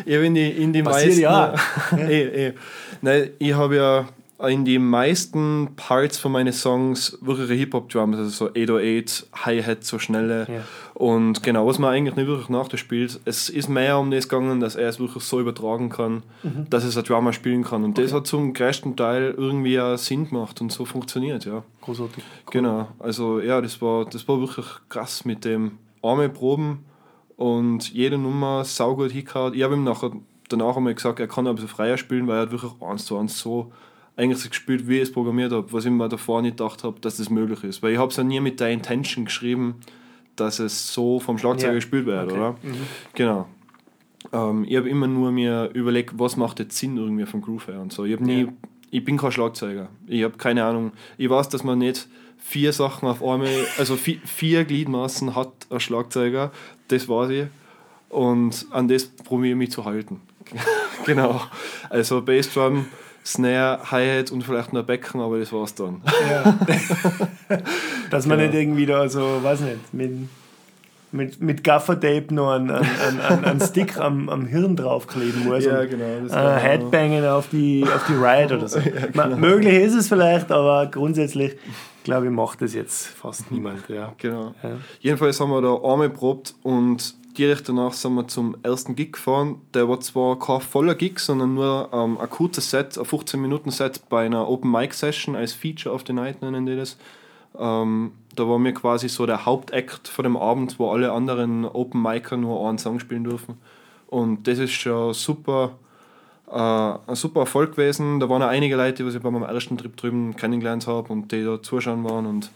ich 0.05 0.21
bin 0.21 0.37
in 0.37 0.73
die 0.73 0.83
Passiert 0.83 1.09
meisten... 1.09 1.23
ja. 1.23 1.55
eh, 2.09 2.49
eh. 2.49 2.53
Nein, 3.01 3.31
ich 3.39 3.55
habe 3.55 3.77
ja 3.77 4.09
in 4.49 4.65
die 4.65 4.79
meisten 4.79 5.71
Parts 5.75 6.19
von 6.19 6.33
meinen 6.33 6.53
Songs 6.53 7.19
wirkliche 7.21 7.55
Hip-Hop-Drums, 7.55 8.19
also 8.19 8.31
so 8.31 8.49
808, 8.51 9.27
Hi-Hat, 9.45 9.85
so 9.85 9.99
schnelle. 9.99 10.47
Ja. 10.49 10.61
Und 10.99 11.45
genau, 11.45 11.65
was 11.65 11.79
man 11.79 11.95
eigentlich 11.95 12.17
nicht 12.17 12.27
wirklich 12.27 12.49
nachspielt, 12.49 13.21
es 13.25 13.49
ist 13.49 13.69
mehr 13.69 14.01
um 14.01 14.11
das 14.11 14.29
gegangen, 14.29 14.59
dass 14.59 14.75
er 14.75 14.89
es 14.89 14.99
wirklich 14.99 15.23
so 15.23 15.39
übertragen 15.39 15.91
kann, 15.91 16.25
dass 16.71 16.83
es 16.83 16.99
ein 16.99 17.05
Drummer 17.05 17.33
spielen 17.33 17.63
kann. 17.63 17.85
Und 17.85 17.99
das 17.99 18.13
hat 18.13 18.27
zum 18.27 18.53
größten 18.53 18.97
Teil 18.97 19.33
irgendwie 19.37 19.79
auch 19.79 19.97
Sinn 19.97 20.29
gemacht 20.29 20.61
und 20.61 20.73
so 20.73 20.85
funktioniert, 20.85 21.45
ja. 21.45 21.63
Großartig. 21.83 22.25
Genau, 22.51 22.89
also 22.99 23.39
ja, 23.39 23.61
das 23.61 23.81
war, 23.81 24.07
das 24.07 24.27
war 24.27 24.41
wirklich 24.41 24.67
krass 24.89 25.25
mit 25.25 25.45
dem 25.45 25.79
arme 26.03 26.29
Proben 26.29 26.85
und 27.37 27.93
jede 27.93 28.19
Nummer 28.19 28.65
saugut 28.65 29.13
hingehauen. 29.13 29.55
Ich 29.55 29.63
habe 29.63 29.75
ihm 29.75 29.85
nachher, 29.85 30.11
danach 30.49 30.77
einmal 30.77 30.97
gesagt, 30.97 31.21
er 31.21 31.29
kann 31.29 31.47
ein 31.47 31.55
bisschen 31.55 31.69
freier 31.69 31.97
spielen, 31.97 32.27
weil 32.27 32.39
er 32.39 32.43
hat 32.43 32.51
wirklich 32.51 32.73
eins 32.81 33.05
zu 33.05 33.17
eins 33.17 33.39
so 33.39 33.71
eigentlich 34.17 34.41
so 34.41 34.49
gespielt, 34.49 34.89
wie 34.89 34.97
ich 34.97 35.03
es 35.03 35.13
programmiert 35.13 35.53
habe, 35.53 35.73
was 35.73 35.85
ich 35.85 35.93
mir 35.93 36.09
davor 36.09 36.43
nicht 36.43 36.57
gedacht 36.57 36.83
habe, 36.83 36.99
dass 36.99 37.19
das 37.19 37.31
möglich 37.31 37.63
ist. 37.63 37.85
Weil 37.85 37.93
ich 37.93 37.99
habe 37.99 38.11
es 38.11 38.17
ja 38.17 38.25
nie 38.25 38.41
mit 38.41 38.59
der 38.59 38.71
Intention 38.71 39.27
geschrieben, 39.27 39.77
dass 40.41 40.59
es 40.59 40.93
so 40.93 41.21
vom 41.21 41.39
Schlagzeuger 41.39 41.69
Ja. 41.73 41.75
gespielt 41.75 42.07
wird, 42.07 42.25
Okay. 42.31 42.35
oder? 42.39 42.57
Genau. 43.15 43.47
Ähm, 44.33 44.65
ich 44.69 44.77
habe 44.77 44.89
immer 44.89 45.07
nur 45.07 45.31
mir 45.33 45.71
überlegt, 45.75 46.19
was 46.19 46.37
macht 46.37 46.59
jetzt 46.59 46.77
Sinn 46.77 46.97
irgendwie 46.97 47.27
vom 47.27 47.41
Groove 47.41 47.69
her 47.69 47.81
und 47.81 47.93
so. 47.93 48.05
Ich, 48.05 48.13
hab 48.15 48.21
nie, 48.21 48.43
Ja. 48.43 48.49
ich 48.91 49.05
bin 49.05 49.17
kein 49.17 49.33
Schlagzeuger. 49.33 49.89
Ich 50.07 50.23
habe 50.25 50.37
keine 50.37 50.65
Ahnung. 50.65 50.93
Ich 51.17 51.31
weiß, 51.31 51.49
dass 51.49 51.65
man 51.65 51.79
nicht 51.79 52.09
vier 52.39 52.73
Sachen 52.73 53.09
auf 53.09 53.23
einmal, 53.23 53.49
also 53.79 53.97
vier, 53.97 54.19
vier 54.25 54.65
Gliedmaßen 54.65 55.35
hat 55.35 55.51
ein 55.71 55.81
Schlagzeuger, 55.81 56.53
das 56.89 57.09
weiß 57.09 57.31
ich. 57.31 57.47
Und 58.11 58.67
an 58.71 58.89
das 58.89 59.07
probiere 59.07 59.53
ich 59.53 59.59
mich 59.59 59.71
zu 59.71 59.85
halten. 59.85 60.21
genau. 61.05 61.41
Also 61.91 62.23
Bassdrum, 62.23 62.87
Snare, 63.33 63.79
Hi-Hat 63.91 64.31
und 64.31 64.43
vielleicht 64.43 64.73
noch 64.73 64.85
Becken, 64.85 65.21
aber 65.21 65.39
das 65.39 65.53
war's 65.53 65.75
dann. 65.75 66.01
Ja. 66.31 66.59
Dass 68.11 68.27
man 68.27 68.39
Genau. 68.39 68.51
nicht 68.51 68.59
irgendwie 68.61 68.87
da 68.87 69.09
so, 69.09 69.43
weiß 69.43 69.61
nicht, 69.61 69.93
mit, 69.93 70.13
mit, 71.13 71.41
mit 71.43 71.63
Gaffertape 71.65 72.33
noch 72.33 72.53
einen, 72.53 72.71
einen, 72.71 73.21
einen, 73.21 73.45
einen, 73.45 73.61
Stick 73.61 73.99
am, 73.99 74.29
am 74.31 74.47
Hirn 74.47 74.77
draufkleben 74.77 75.45
muss. 75.45 75.65
Ja, 75.65 75.85
genau, 75.85 76.05
das 76.27 76.33
Äh, 76.33 76.61
Headbangen 76.61 77.25
auf 77.27 77.49
die, 77.51 77.85
auf 77.85 78.07
die 78.09 78.15
Ride 78.15 78.57
oder 78.57 78.69
so. 78.69 78.81
Ma- 79.15 79.27
Möglich 79.27 79.75
ist 79.75 79.95
es 79.95 80.09
vielleicht, 80.09 80.51
aber 80.51 80.87
grundsätzlich, 80.87 81.57
glaube 82.05 82.27
ich, 82.27 82.33
macht 82.33 82.63
das 82.63 82.73
jetzt 82.75 83.07
fast 83.09 83.51
niemand. 83.51 83.89
Ja. 83.89 84.13
Genau. 84.17 84.55
Ja. 84.63 84.71
Jedenfalls 85.01 85.39
haben 85.41 85.51
wir 85.51 85.61
da 85.61 85.75
einmal 85.75 86.09
probt 86.11 86.55
und 86.63 87.15
direkt 87.39 87.69
danach 87.69 87.93
sind 87.93 88.15
wir 88.15 88.27
zum 88.27 88.57
ersten 88.63 88.97
Gig 88.97 89.13
gefahren. 89.13 89.61
Der 89.73 89.89
war 89.89 90.01
zwar 90.01 90.39
kein 90.39 90.61
voller 90.61 90.95
Gig, 90.95 91.21
sondern 91.21 91.55
nur 91.55 91.89
ähm, 91.93 92.19
ein 92.19 92.29
kurzes 92.29 92.71
Set, 92.71 92.99
ein 92.99 93.05
15-Minuten-Set 93.05 94.09
bei 94.09 94.27
einer 94.27 94.49
Open 94.49 94.71
Mic 94.71 94.93
Session 94.93 95.37
als 95.37 95.53
Feature 95.53 95.95
of 95.95 96.05
the 96.07 96.13
Night 96.13 96.43
nennen 96.43 96.67
die 96.67 96.77
das. 96.77 96.99
Ähm, 97.59 98.13
da 98.35 98.49
war 98.49 98.59
mir 98.59 98.73
quasi 98.75 99.09
so 99.09 99.27
der 99.27 99.47
Hauptakt 99.47 100.09
von 100.09 100.25
dem 100.25 100.37
Abend, 100.37 100.79
wo 100.79 100.91
alle 100.91 101.13
anderen 101.13 101.65
Open 101.65 102.03
Micer 102.03 102.37
nur 102.37 102.69
einen 102.69 102.79
Song 102.79 102.99
spielen 102.99 103.25
dürfen. 103.25 103.59
Und 104.09 104.47
das 104.47 104.59
ist 104.59 104.73
schon 104.73 105.15
super, 105.15 105.73
äh, 106.51 106.55
ein 106.57 107.15
super 107.15 107.41
Erfolg 107.41 107.73
gewesen. 107.73 108.21
Da 108.21 108.29
waren 108.29 108.43
auch 108.43 108.49
einige 108.49 108.77
Leute, 108.77 109.05
die 109.05 109.17
ich 109.17 109.23
bei 109.23 109.31
meinem 109.31 109.45
ersten 109.45 109.79
Trip 109.79 109.97
drüben 109.97 110.37
kennengelernt 110.37 110.87
habe 110.87 111.13
und 111.13 111.31
die 111.33 111.45
da 111.45 111.63
zuschauen 111.63 112.05
waren 112.05 112.27
und 112.27 112.51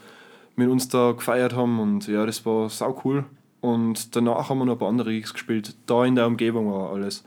mit 0.57 0.69
uns 0.69 0.89
da 0.89 1.13
gefeiert 1.13 1.55
haben. 1.55 1.81
Und 1.81 2.07
ja, 2.09 2.27
das 2.27 2.45
war 2.47 2.69
sau 2.69 3.01
cool. 3.05 3.25
Und 3.63 4.15
danach 4.17 4.51
haben 4.51 4.59
wir 4.59 4.65
noch 4.67 4.75
ein 4.75 4.79
paar 4.79 4.89
andere 4.89 5.11
Gigs 5.13 5.33
gespielt. 5.33 5.75
Da 5.87 6.05
in 6.05 6.15
der 6.17 6.27
Umgebung 6.27 6.71
war 6.71 6.93
alles. 6.93 7.25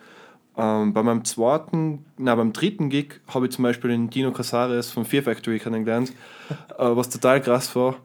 Ähm, 0.58 0.94
bei 0.94 1.02
meinem 1.02 1.26
zweiten, 1.26 2.06
nein, 2.18 2.38
beim 2.38 2.54
dritten 2.54 2.90
Gig 2.90 3.22
habe 3.34 3.46
ich 3.48 3.52
zum 3.54 3.64
Beispiel 3.64 3.90
den 3.90 4.10
Dino 4.10 4.32
Casares 4.32 4.92
von 4.92 5.04
Fear 5.06 5.24
Factory 5.24 5.60
kennengelernt, 5.60 6.14
äh, 6.78 6.84
was 6.96 7.10
total 7.10 7.42
krass 7.42 7.76
war. 7.76 7.96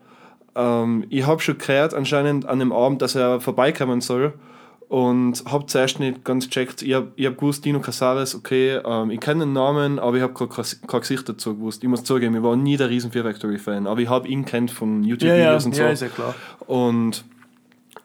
Ähm, 0.55 1.05
ich 1.11 1.27
habe 1.27 1.41
schon 1.41 1.59
gehört, 1.59 1.93
anscheinend 1.93 2.47
an 2.47 2.59
dem 2.61 2.73
Abend, 2.73 3.03
dass 3.03 3.15
er 3.15 3.41
vorbeikommen 3.41 4.01
soll. 4.01 4.33
Und 4.89 5.45
habe 5.47 5.67
zuerst 5.67 6.01
nicht 6.01 6.25
ganz 6.25 6.47
gecheckt. 6.47 6.83
Ich 6.83 6.95
habe 6.95 7.13
ich 7.15 7.25
hab 7.25 7.37
gewusst, 7.39 7.65
Dino 7.65 7.79
Casares, 7.79 8.35
okay, 8.35 8.81
ähm, 8.85 9.11
ich 9.13 9.21
kenne 9.21 9.45
den 9.45 9.53
Namen, 9.53 10.01
aber 10.01 10.17
ich 10.17 10.23
habe 10.25 10.35
kein, 10.35 10.49
kein 10.89 11.01
Gesicht 11.01 11.29
dazu 11.29 11.55
gewusst. 11.55 11.85
Ich 11.85 11.89
muss 11.89 12.03
zugeben, 12.03 12.35
ich 12.35 12.43
war 12.43 12.57
nie 12.57 12.77
der 12.77 12.91
riesen 12.91 13.13
Fear 13.13 13.23
Factory-Fan, 13.25 13.87
aber 13.87 14.01
ich 14.01 14.09
habe 14.09 14.27
ihn 14.27 14.45
kennt 14.45 14.73
von 14.73 15.05
Ja, 15.05 15.11
ja, 15.11 15.11
YouTube-Videos 15.11 15.67
und 15.67 15.75
so. 15.77 15.83
ja, 15.83 15.89
ist 15.91 16.03
ja 16.03 16.09
klar. 16.09 16.35
Und 16.67 17.25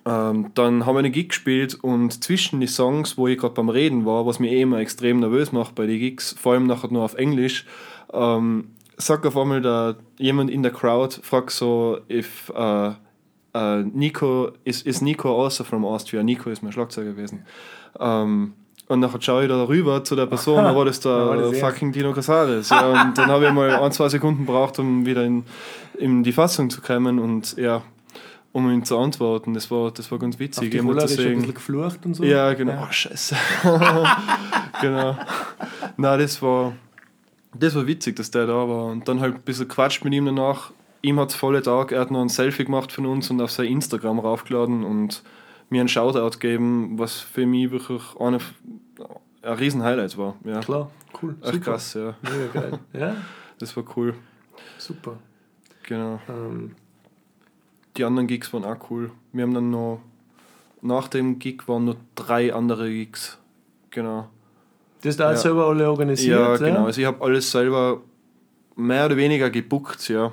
ähm, 0.05 0.51
dann 0.53 0.85
haben 0.85 0.95
wir 0.95 0.99
eine 0.99 1.11
Gig 1.11 1.29
gespielt 1.29 1.75
und 1.81 2.23
zwischen 2.23 2.61
die 2.61 2.67
Songs, 2.67 3.17
wo 3.17 3.27
ich 3.27 3.39
gerade 3.39 3.55
beim 3.55 3.69
Reden 3.69 4.05
war, 4.05 4.25
was 4.25 4.39
mich 4.39 4.51
eh 4.51 4.61
immer 4.61 4.79
extrem 4.79 5.19
nervös 5.19 5.51
macht 5.51 5.73
bei 5.73 5.87
den 5.87 5.99
Gigs, 5.99 6.35
vor 6.39 6.53
allem 6.53 6.67
nachher 6.67 6.91
nur 6.91 7.03
auf 7.03 7.15
Englisch, 7.15 7.65
ähm, 8.13 8.69
sagt 8.97 9.25
auf 9.25 9.35
einmal 9.35 9.61
da 9.61 9.95
jemand 10.17 10.51
in 10.51 10.61
der 10.61 10.71
Crowd, 10.71 11.19
fragt 11.23 11.49
so, 11.51 11.97
if 12.09 12.51
uh, 12.55 12.91
uh, 13.55 13.83
Nico, 13.93 14.51
is, 14.63 14.83
is 14.83 15.01
Nico 15.01 15.43
also 15.43 15.63
from 15.63 15.83
Austria? 15.83 16.21
Nico 16.21 16.51
ist 16.51 16.61
mein 16.61 16.71
Schlagzeuger 16.71 17.11
gewesen. 17.11 17.45
Ähm, 17.99 18.53
und 18.87 18.99
nachher 18.99 19.19
schaue 19.19 19.43
ich 19.43 19.49
da 19.49 19.63
rüber 19.63 20.03
zu 20.03 20.15
der 20.15 20.27
Person, 20.27 20.63
da 20.63 20.75
war 20.75 20.85
das 20.85 20.99
Da 21.01 21.35
der 21.35 21.45
er. 21.47 21.53
fucking 21.53 21.91
Dino 21.91 22.13
Casares. 22.13 22.69
Ja, 22.69 23.07
und 23.07 23.17
dann 23.17 23.27
habe 23.29 23.47
ich 23.47 23.51
mal 23.51 23.71
ein, 23.71 23.91
zwei 23.91 24.09
Sekunden 24.09 24.45
gebraucht, 24.45 24.77
um 24.77 25.07
wieder 25.07 25.23
in, 25.23 25.43
in 25.97 26.21
die 26.21 26.31
Fassung 26.31 26.69
zu 26.69 26.81
kommen 26.81 27.17
und 27.17 27.57
ja, 27.57 27.81
um 28.55 28.71
ihm 28.71 28.85
zu 28.85 28.97
antworten. 28.97 29.53
Das 29.53 29.69
war, 29.69 29.91
das 29.91 30.09
war 30.11 30.17
ganz 30.17 30.35
Auf 30.35 30.39
witzig, 30.39 30.71
die 30.71 30.77
ihm 30.77 30.85
mal 30.85 30.93
zu 30.93 31.07
Cholerisch 31.07 31.25
ein 31.25 31.35
bisschen 31.39 31.53
geflucht 31.53 32.05
und 32.05 32.13
so. 32.13 32.23
Ja, 32.23 32.53
genau. 32.53 32.71
Ja. 32.71 32.87
Oh, 32.87 32.91
scheiße. 32.91 33.35
genau. 34.81 35.17
Na, 35.97 36.15
das 36.15 36.41
war, 36.41 36.71
das 37.53 37.75
war 37.75 37.85
witzig, 37.85 38.15
dass 38.15 38.31
der 38.31 38.47
da 38.47 38.53
war. 38.53 38.85
Und 38.85 39.09
dann 39.09 39.19
halt 39.19 39.35
ein 39.35 39.41
bisschen 39.41 39.67
quatscht 39.67 40.05
mit 40.05 40.13
ihm 40.13 40.25
danach. 40.25 40.71
Ihm 41.01 41.19
hat 41.19 41.31
es 41.31 41.35
volle 41.35 41.61
Tag, 41.63 41.91
er 41.91 41.99
hat 41.99 42.11
noch 42.11 42.21
ein 42.21 42.29
Selfie 42.29 42.63
gemacht 42.63 42.93
von 42.93 43.05
uns 43.05 43.29
und 43.29 43.41
auf 43.41 43.51
sein 43.51 43.65
Instagram 43.67 44.19
raufgeladen 44.19 44.85
und 44.85 45.21
mir 45.69 45.81
einen 45.81 45.89
Shoutout 45.89 46.39
gegeben, 46.39 46.97
was 46.97 47.19
für 47.19 47.45
mich 47.45 47.71
wirklich 47.71 48.01
eine, 48.17 48.39
ein 49.41 49.53
riesen 49.53 49.83
Highlight 49.83 50.17
war. 50.17 50.37
Ja. 50.45 50.61
Klar, 50.61 50.89
cool. 51.21 51.35
Echt 51.43 51.61
krass, 51.61 51.93
ja. 51.93 52.15
Mega 52.21 52.47
geil. 52.53 52.79
Ja, 52.93 53.15
Das 53.59 53.75
war 53.75 53.83
cool. 53.97 54.13
super. 54.77 55.17
Genau. 55.83 56.21
Ähm, 56.29 56.71
Die 57.97 58.03
anderen 58.03 58.27
Gigs 58.27 58.51
waren 58.53 58.65
auch 58.65 58.89
cool. 58.89 59.11
Wir 59.31 59.43
haben 59.43 59.53
dann 59.53 59.69
noch, 59.69 59.99
nach 60.81 61.07
dem 61.07 61.39
Gig 61.39 61.67
waren 61.67 61.85
noch 61.85 61.95
drei 62.15 62.53
andere 62.53 62.89
Gigs. 62.89 63.37
Genau. 63.91 64.27
das 65.01 65.15
da 65.17 65.31
Ja. 65.31 65.37
selber 65.37 65.67
alle 65.67 65.89
organisiert. 65.89 66.39
Ja, 66.39 66.57
genau. 66.57 66.85
Also 66.85 66.99
ich 66.99 67.07
habe 67.07 67.23
alles 67.23 67.49
selber 67.51 68.01
mehr 68.75 69.05
oder 69.05 69.15
weniger 69.17 69.49
gebuckt, 69.49 70.09
ja. 70.09 70.31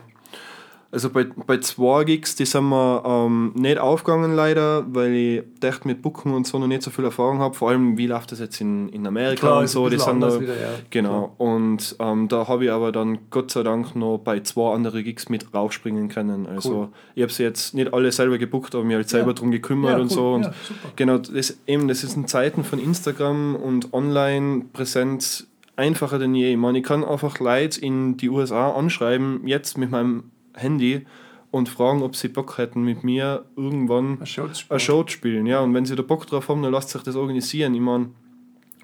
Also 0.93 1.09
bei, 1.09 1.25
bei 1.25 1.57
zwei 1.57 2.05
Gigs, 2.05 2.37
die 2.37 2.45
sind 2.45 2.69
wir 2.69 3.03
ähm, 3.07 3.53
nicht 3.55 3.79
aufgegangen 3.79 4.37
leider, 4.37 4.85
weil 4.95 5.15
ich 5.15 5.43
dachte 5.59 5.89
mit 5.89 6.03
Booken 6.03 6.35
und 6.35 6.47
so 6.47 6.59
noch 6.59 6.67
nicht 6.67 6.83
so 6.83 6.91
viel 6.91 7.07
Erfahrung 7.07 7.39
habe. 7.39 7.55
Vor 7.55 7.71
allem, 7.71 7.97
wie 7.97 8.07
läuft 8.07 8.31
das 8.31 8.41
jetzt 8.41 8.61
in, 8.61 8.91
in 8.91 9.07
Amerika 9.07 9.41
Klar, 9.41 9.61
und 9.61 9.69
so. 9.69 9.89
Die 9.89 9.99
sind 9.99 10.21
da, 10.21 10.39
wieder, 10.39 10.53
ja. 10.55 10.69
Genau. 10.91 11.35
Und 11.39 11.97
ähm, 11.99 12.29
da 12.29 12.47
habe 12.47 12.67
ich 12.67 12.71
aber 12.71 12.93
dann 12.93 13.21
Gott 13.31 13.51
sei 13.51 13.63
Dank 13.63 13.97
noch 13.97 14.19
bei 14.19 14.41
zwei 14.41 14.75
anderen 14.75 15.03
Gigs 15.03 15.31
mit 15.31 15.55
raufspringen 15.55 16.11
können. 16.11 16.47
Also 16.47 16.75
Cool. 16.75 16.89
ich 17.15 17.23
habe 17.23 17.33
sie 17.33 17.43
jetzt 17.43 17.73
nicht 17.73 17.95
alle 17.95 18.13
selber 18.13 18.37
gebuckt, 18.37 18.75
aber 18.75 18.85
mir 18.85 18.97
halt 18.97 19.09
selber 19.09 19.29
Ja. 19.29 19.33
drum 19.33 19.51
gekümmert 19.51 19.95
und 19.99 20.11
cool. 20.11 20.11
so. 20.11 20.33
Und. 20.35 20.51
Genau, 20.97 21.17
das, 21.17 21.57
eben, 21.67 21.89
das 21.89 22.05
ist 22.05 22.17
in 22.17 22.27
Zeiten 22.27 22.65
von 22.65 22.79
Instagram 22.79 23.57
und 23.57 23.95
Online-Präsenz 23.95 25.47
einfacher 25.77 26.19
denn 26.19 26.35
je. 26.35 26.51
Ich 26.51 26.57
meine, 26.59 26.79
ich 26.79 26.85
kann 26.85 27.03
einfach 27.03 27.39
Leute 27.41 27.81
in 27.81 28.19
die 28.19 28.29
USA 28.29 28.73
anschreiben, 28.73 29.47
jetzt 29.47 29.79
mit 29.79 29.91
meinem 29.91 30.25
Handy 30.55 31.07
und 31.51 31.69
fragen, 31.69 32.03
ob 32.03 32.17
sie 32.17 32.29
Bock 32.29 32.59
hätten, 32.59 32.83
mit 32.83 33.05
mir 33.05 33.45
irgendwann 33.57 34.19
Ein 34.21 34.27
Show 34.27 34.49
zu 34.49 34.55
spielen. 34.55 34.71
eine 34.71 34.81
Show 34.81 35.03
zu 35.05 35.13
spielen. 35.13 35.47
Ja, 35.47 35.61
und 35.61 35.75
wenn 35.75 35.85
sie 35.85 35.95
da 35.95 36.03
Bock 36.03 36.27
drauf 36.27 36.49
haben, 36.49 36.63
dann 36.63 36.73
lasst 36.73 36.89
sich 36.89 37.03
das 37.03 37.15
organisieren. 37.15 37.75
Ich 37.75 37.81
meine, 37.81 38.11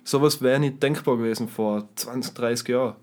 sowas 0.05 0.43
wäre 0.43 0.61
nicht 0.61 0.83
denkbar 0.83 1.17
gewesen 1.17 1.49
vor 1.49 1.89
20, 1.97 2.35
30 2.35 2.69
Jahren. 2.69 2.95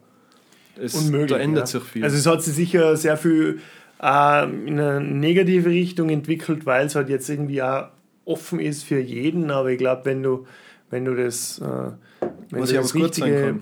Es, 0.78 0.94
Unmöglich. 0.94 1.32
da 1.32 1.38
ändert 1.38 1.74
ja. 1.74 1.80
sich 1.80 1.84
viel. 1.84 2.04
Also 2.04 2.18
es 2.18 2.26
hat 2.26 2.44
sich 2.44 2.54
sicher 2.54 2.96
sehr 2.96 3.18
viel 3.18 3.60
äh, 4.02 4.44
in 4.44 4.80
eine 4.80 5.02
negative 5.02 5.70
Richtung 5.70 6.10
entwickelt, 6.10 6.66
weil 6.66 6.86
es 6.86 6.96
halt 6.96 7.10
jetzt 7.10 7.30
irgendwie 7.30 7.62
auch 7.64 7.88
offen 8.26 8.60
ist 8.60 8.84
für 8.84 9.00
jeden. 9.00 9.50
Aber 9.50 9.72
ich 9.72 9.78
glaube, 9.78 10.06
wenn 10.06 10.22
du, 10.22 10.46
wenn 10.90 11.06
du 11.06 11.16
das, 11.16 11.60
äh, 11.60 11.92
wenn 12.52 12.62
Was 12.62 12.70
du 12.70 12.76
das 12.76 12.94
richtige, 12.94 13.56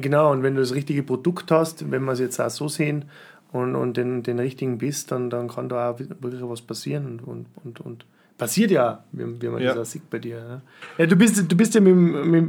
genau, 0.00 0.30
und 0.30 0.42
wenn 0.42 0.54
du 0.54 0.60
das 0.60 0.74
richtige 0.74 1.02
Produkt 1.02 1.50
hast, 1.50 1.90
wenn 1.90 2.04
wir 2.04 2.12
es 2.12 2.20
jetzt 2.20 2.40
auch 2.40 2.50
so 2.50 2.68
sehen 2.68 3.06
und, 3.52 3.76
und 3.76 3.96
den, 3.96 4.22
den 4.22 4.38
richtigen 4.38 4.78
bist, 4.78 5.10
dann, 5.12 5.30
dann 5.30 5.48
kann 5.48 5.68
da 5.68 5.90
auch 5.90 5.98
wirklich 5.98 6.42
was 6.42 6.62
passieren 6.62 7.20
und, 7.20 7.20
und, 7.26 7.46
und, 7.64 7.80
und 7.80 8.06
passiert 8.38 8.70
ja, 8.70 9.04
wie, 9.12 9.40
wie 9.40 9.48
man 9.48 9.62
Ja. 9.62 9.74
das 9.74 9.88
auch 9.88 9.92
sieht 9.92 10.08
bei 10.10 10.18
dir. 10.18 10.36
Ja, 10.36 10.60
ja 10.98 11.06
du, 11.06 11.16
bist, 11.16 11.50
du 11.50 11.56
bist 11.56 11.74
ja 11.74 11.80
mit, 11.80 11.94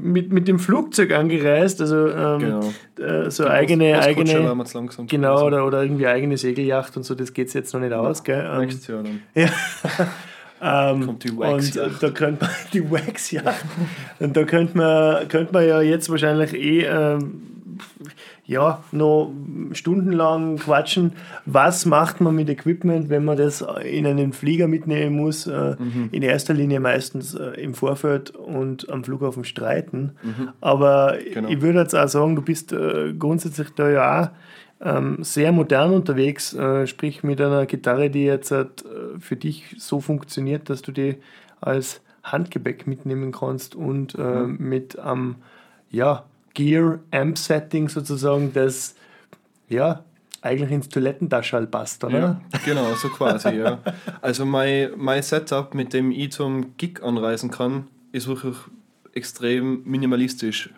mit, 0.04 0.32
mit, 0.32 0.48
dem 0.48 0.58
Flugzeug 0.60 1.12
angereist, 1.14 1.82
also 1.82 2.08
ähm, 2.08 2.40
Genau. 2.40 2.74
äh, 3.00 3.30
so 3.30 3.46
eigene, 3.46 3.94
Postkutsche 3.94 4.38
eigene 4.38 4.56
wir 4.56 4.64
jetzt 4.64 4.74
langsam 4.74 5.08
genau, 5.08 5.46
oder, 5.46 5.66
oder 5.68 5.84
irgendwie 5.84 6.08
eigene 6.08 6.38
Segelyacht 6.38 6.98
und 6.98 7.04
so, 7.04 7.14
das 7.16 7.34
geht 7.34 7.54
jetzt 7.54 7.74
noch 7.74 7.82
nicht 7.82 7.94
aus. 7.94 8.24
Gell? 8.24 8.50
Ähm, 8.52 8.60
Nächstes 8.62 8.88
Jahr 8.88 9.04
dann. 9.04 9.22
Ähm, 10.66 11.06
Kommt 11.06 11.26
die 11.26 11.32
und 11.32 11.40
Wax-Yacht. 11.40 11.78
äh, 11.78 12.00
da 12.00 12.10
könnte 12.12 12.46
man 12.46 12.54
die 12.74 12.90
Wax-Yacht. 12.90 13.66
und 14.20 14.38
da 14.38 14.44
könnte 14.46 14.78
man, 14.78 15.28
könnte 15.28 15.52
man 15.52 15.68
ja 15.68 15.82
jetzt 15.82 16.10
wahrscheinlich 16.10 16.54
eh 16.54 16.86
ähm, 16.86 17.42
ja, 18.46 18.84
noch 18.92 19.32
stundenlang 19.72 20.58
quatschen. 20.58 21.14
Was 21.46 21.86
macht 21.86 22.20
man 22.22 22.36
mit 22.36 22.50
Equipment, 22.50 23.10
wenn 23.10 23.24
man 23.24 23.38
das 23.38 23.66
in 23.86 24.06
einen 24.06 24.34
Flieger 24.34 24.68
mitnehmen 24.68 25.16
muss? 25.16 25.48
Äh, 25.48 25.76
In 26.12 26.22
erster 26.24 26.54
Linie 26.54 26.80
meistens 26.80 27.34
äh, 27.36 27.52
im 27.62 27.74
Vorfeld 27.74 28.32
und 28.32 28.90
am 28.90 29.04
Flughafen 29.04 29.44
streiten. 29.46 30.12
Aber 30.62 31.16
Genau. 31.34 31.48
ich 31.50 31.62
würde 31.62 31.80
jetzt 31.80 31.96
auch 31.96 32.08
sagen, 32.08 32.36
du 32.36 32.42
bist 32.42 32.74
äh, 32.74 33.14
grundsätzlich 33.18 33.70
da 33.76 33.90
ja 33.90 34.24
auch 34.24 34.30
ähm, 34.86 35.20
sehr 35.22 35.52
modern 35.54 35.94
unterwegs, 35.94 36.58
sprich 36.86 37.24
mit 37.24 37.40
einer 37.40 37.66
Gitarre, 37.66 38.10
die 38.10 38.26
jetzt 38.26 38.54
für 39.20 39.36
dich 39.38 39.76
so 39.80 40.02
funktioniert, 40.02 40.70
dass 40.70 40.82
du 40.82 40.92
die 40.92 41.16
als 41.62 42.02
Handgepäck 42.24 42.88
mitnehmen 42.88 43.32
kannst 43.32 43.76
und 43.76 44.16
äh, 44.16 44.44
mit 44.44 45.00
am 45.00 45.36
ja, 45.90 46.26
Gear 46.54 47.00
Amp 47.12 47.38
Setting 47.38 47.90
sozusagen, 47.90 48.54
das 48.54 48.96
ja 49.70 50.04
eigentlich 50.42 50.72
ins 50.72 50.90
Toilettentaschel 50.90 51.68
passt, 51.68 52.04
oder? 52.04 52.42
Ja, 52.52 52.60
genau, 52.66 52.94
so 52.96 53.08
quasi, 53.10 53.56
ja. 53.58 53.80
Also 54.22 54.46
mein, 54.46 54.92
mein 54.98 55.24
Setup, 55.24 55.74
mit 55.74 55.94
dem 55.94 56.12
ich 56.12 56.34
zum 56.34 56.76
Gig 56.78 57.02
anreisen 57.02 57.50
kann, 57.50 57.88
ist 58.12 58.28
wirklich 58.28 58.56
extrem 59.14 59.84
minimalistisch. 59.86 60.70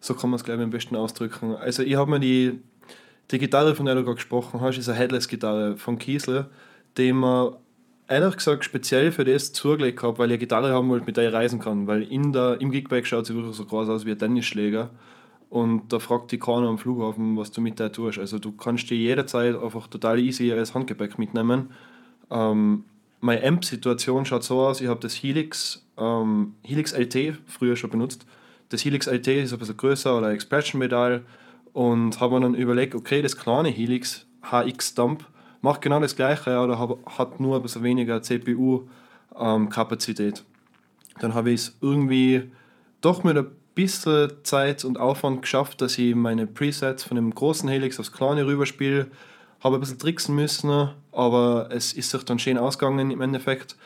So 0.00 0.14
kann 0.14 0.30
man 0.30 0.36
es, 0.36 0.44
glaube 0.44 0.60
ich, 0.60 0.64
am 0.64 0.70
besten 0.70 0.96
ausdrücken. 0.96 1.56
Also 1.56 1.82
ich 1.82 1.96
habe 1.96 2.10
mir 2.10 2.20
die, 2.20 2.60
die 3.30 3.38
Gitarre, 3.38 3.74
von 3.74 3.86
der 3.86 3.94
du 3.94 4.04
gerade 4.04 4.16
gesprochen 4.16 4.60
hast, 4.60 4.76
ist 4.76 4.88
eine 4.88 4.98
Headless-Gitarre 4.98 5.76
von 5.76 5.98
Kiesler, 5.98 6.50
die 6.98 7.12
man 7.12 7.54
ehrlich 8.08 8.36
gesagt 8.36 8.64
speziell 8.64 9.12
für 9.12 9.24
das 9.24 9.52
zugelegt 9.52 10.02
habe, 10.02 10.18
weil 10.18 10.26
ich 10.26 10.34
eine 10.34 10.38
Gitarre 10.38 10.72
haben 10.72 10.88
wollte, 10.90 11.06
mit 11.06 11.16
der 11.16 11.28
ich 11.28 11.34
reisen 11.34 11.58
kann. 11.58 11.86
Weil 11.86 12.02
in 12.02 12.32
der, 12.32 12.60
im 12.60 12.70
Gigbag 12.70 13.06
schaut 13.06 13.26
sie 13.26 13.34
wirklich 13.34 13.56
so 13.56 13.64
groß 13.64 13.88
aus 13.88 14.04
wie 14.04 14.12
ein 14.12 14.18
Tennisschläger. 14.18 14.90
Und 15.48 15.92
da 15.92 15.98
fragt 15.98 16.32
die 16.32 16.38
keiner 16.38 16.68
am 16.68 16.78
Flughafen, 16.78 17.36
was 17.36 17.52
du 17.52 17.60
mit 17.60 17.78
der 17.78 17.92
tust. 17.92 18.18
Also 18.18 18.38
du 18.38 18.52
kannst 18.52 18.90
die 18.90 18.96
jederzeit 18.96 19.54
einfach 19.54 19.86
total 19.86 20.18
easy 20.18 20.52
als 20.52 20.74
Handgepäck 20.74 21.18
mitnehmen. 21.18 21.70
Ähm, 22.30 22.84
meine 23.20 23.46
Amp-Situation 23.46 24.24
schaut 24.24 24.44
so 24.44 24.60
aus, 24.60 24.80
ich 24.80 24.88
habe 24.88 25.00
das 25.00 25.14
Helix, 25.14 25.86
ähm, 25.96 26.54
Helix 26.62 26.92
LT 26.92 27.38
früher 27.46 27.76
schon 27.76 27.90
benutzt. 27.90 28.26
Das 28.68 28.84
Helix 28.84 29.06
LT 29.06 29.28
ist 29.28 29.52
ein 29.52 29.58
bisschen 29.58 29.76
größer 29.76 30.18
oder 30.18 30.30
Expression-Medal 30.30 31.24
und 31.72 32.20
habe 32.20 32.34
mir 32.34 32.40
dann 32.40 32.54
überlegt, 32.54 32.94
okay, 32.94 33.22
das 33.22 33.36
kleine 33.36 33.68
Helix 33.68 34.26
HX 34.42 34.94
Dump 34.94 35.24
macht 35.60 35.82
genau 35.82 36.00
das 36.00 36.16
gleiche, 36.16 36.52
aber 36.52 36.78
hab, 36.78 37.18
hat 37.18 37.40
nur 37.40 37.56
ein 37.56 37.62
bisschen 37.62 37.82
weniger 37.82 38.22
CPU-Kapazität. 38.22 40.44
dann 41.20 41.34
habe 41.34 41.50
ich 41.50 41.60
es 41.60 41.76
irgendwie 41.80 42.50
doch 43.00 43.24
mit 43.24 43.36
ein 43.36 43.46
bisschen 43.76 44.32
Zeit 44.42 44.84
und 44.84 44.98
Aufwand 44.98 45.42
geschafft, 45.42 45.80
dass 45.80 45.96
ich 45.98 46.16
meine 46.16 46.48
Presets 46.48 47.04
von 47.04 47.14
dem 47.14 47.32
großen 47.32 47.68
Helix 47.68 48.00
aufs 48.00 48.10
kleine 48.10 48.44
rüberspiele. 48.46 49.06
Habe 49.60 49.76
ein 49.76 49.80
bisschen 49.80 49.98
tricksen 49.98 50.34
müssen, 50.34 50.90
aber 51.12 51.68
es 51.70 51.92
ist 51.92 52.10
sich 52.10 52.24
dann 52.24 52.40
schön 52.40 52.58
ausgegangen 52.58 53.10
im 53.12 53.20
Endeffekt. 53.20 53.76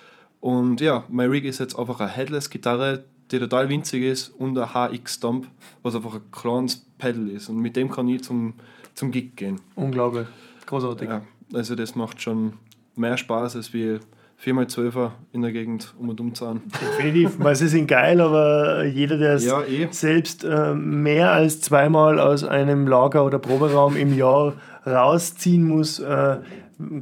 Und 0.41 0.81
ja, 0.81 1.05
mein 1.09 1.29
Rig 1.29 1.45
ist 1.45 1.59
jetzt 1.59 1.79
einfach 1.79 2.01
eine 2.01 2.09
Headless-Gitarre, 2.09 3.05
die 3.31 3.39
total 3.39 3.69
winzig 3.69 4.03
ist 4.05 4.29
und 4.29 4.57
ein 4.57 4.73
HX-Dump, 4.73 5.47
was 5.83 5.95
einfach 5.95 6.15
ein 6.15 6.31
kleines 6.33 6.87
Pedal 6.99 7.29
ist. 7.29 7.49
Und 7.49 7.59
mit 7.59 7.77
dem 7.77 7.91
kann 7.91 8.09
ich 8.09 8.23
zum, 8.23 8.55
zum 8.95 9.11
Gig 9.11 9.37
gehen. 9.37 9.61
Unglaublich. 9.75 10.27
Großartig. 10.67 11.09
Ja, 11.09 11.23
also 11.53 11.75
das 11.75 11.95
macht 11.95 12.23
schon 12.23 12.55
mehr 12.97 13.17
Spaß 13.17 13.57
als 13.57 13.73
wie 13.75 13.99
4x12er 14.45 15.11
in 15.33 15.43
der 15.43 15.53
Gegend 15.53 15.95
um 15.99 16.09
und 16.09 16.21
um 16.21 16.35
zu 16.35 16.45
sein. 16.45 16.63
Definitiv, 16.99 17.37
weil 17.39 17.55
sie 17.57 17.69
sind 17.69 17.87
geil, 17.87 18.21
aber 18.21 18.85
jeder, 18.85 19.19
der 19.19 19.35
es 19.35 19.45
Ja, 19.45 19.63
eh. 19.63 19.89
selbst 19.91 20.45
äh, 20.45 20.75
mehr 20.75 21.31
als 21.33 21.61
zweimal 21.61 22.19
aus 22.19 22.43
einem 22.45 22.87
Lager 22.87 23.25
oder 23.25 23.39
Proberaum 23.39 23.97
im 23.97 24.17
Jahr 24.17 24.55
rausziehen 24.87 25.65
muss, 25.65 25.99
äh, 25.99 26.39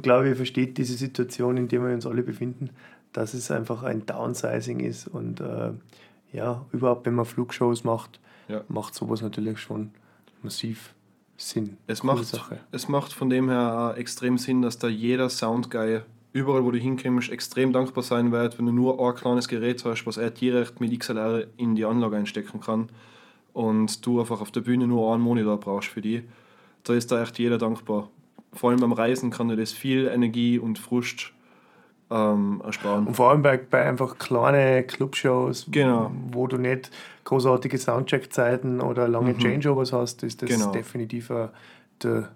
glaube 0.01 0.29
ich, 0.29 0.35
versteht 0.35 0.77
diese 0.77 0.95
Situation, 0.97 1.55
in 1.57 1.67
der 1.69 1.81
wir 1.81 1.93
uns 1.93 2.05
alle 2.05 2.23
befinden, 2.23 2.71
dass 3.13 3.33
es 3.33 3.49
einfach 3.51 3.83
ein 3.83 4.05
Downsizing 4.05 4.81
ist 4.81 5.07
und 5.07 5.39
äh, 5.39 5.71
ja, 6.33 6.65
überhaupt, 6.73 7.05
wenn 7.05 7.15
man 7.15 7.25
Flugshows 7.25 7.83
macht, 7.83 8.19
Ja. 8.49 8.61
macht 8.67 8.93
sowas 8.95 9.21
natürlich 9.21 9.59
schon 9.59 9.91
massiv 10.43 10.93
Sinn. 11.37 11.77
Es 11.87 12.01
Coole 12.01 12.15
macht, 12.15 12.25
Sache. 12.25 12.57
es 12.73 12.89
macht 12.89 13.13
von 13.13 13.29
dem 13.29 13.49
her 13.49 13.93
extrem 13.97 14.37
Sinn, 14.37 14.61
dass 14.61 14.77
da 14.77 14.89
jeder 14.89 15.29
Soundguy 15.29 16.01
überall, 16.33 16.63
wo 16.63 16.71
du 16.71 16.77
hinkommst, 16.77 17.31
extrem 17.31 17.73
dankbar 17.73 18.03
sein 18.03 18.31
wird, 18.31 18.57
wenn 18.57 18.65
du 18.65 18.71
nur 18.71 18.99
ein 18.99 19.15
kleines 19.15 19.47
Gerät 19.47 19.83
hast, 19.85 20.05
was 20.05 20.17
er 20.17 20.29
direkt 20.31 20.79
mit 20.79 20.97
XLR 20.99 21.45
in 21.57 21.75
die 21.75 21.85
Anlage 21.85 22.17
einstecken 22.17 22.59
kann 22.61 22.89
und 23.53 24.05
du 24.05 24.19
einfach 24.19 24.41
auf 24.41 24.51
der 24.51 24.61
Bühne 24.61 24.87
nur 24.87 25.13
einen 25.13 25.23
Monitor 25.23 25.59
brauchst 25.59 25.89
für 25.89 26.01
die. 26.01 26.23
Da 26.83 26.93
ist 26.93 27.11
da 27.11 27.21
echt 27.21 27.39
jeder 27.39 27.57
dankbar. 27.57 28.09
Vor 28.53 28.69
allem 28.71 28.79
beim 28.79 28.93
Reisen 28.93 29.31
kann 29.31 29.47
dir 29.49 29.55
das 29.57 29.71
viel 29.71 30.07
Energie 30.07 30.57
und 30.59 30.79
Frust 30.79 31.31
ähm, 32.11 32.61
ersparen. 32.65 33.05
Und 33.07 33.15
vor 33.15 33.29
allem 33.29 33.41
bei, 33.43 33.57
bei 33.57 33.85
einfach 33.85 34.17
kleinen 34.17 34.87
Clubshows, 34.87 35.67
Genau. 35.71 36.11
wo 36.31 36.47
du 36.47 36.57
nicht 36.57 36.89
großartige 37.25 37.77
Soundcheck-Zeiten 37.77 38.81
oder 38.81 39.07
lange 39.07 39.37
Changeovers 39.37 39.93
hast, 39.93 40.23
ist 40.23 40.41
das 40.41 40.49
Genau. 40.49 40.71
definitiv 40.71 41.29
äh, 41.29 41.49
der, 42.01 42.29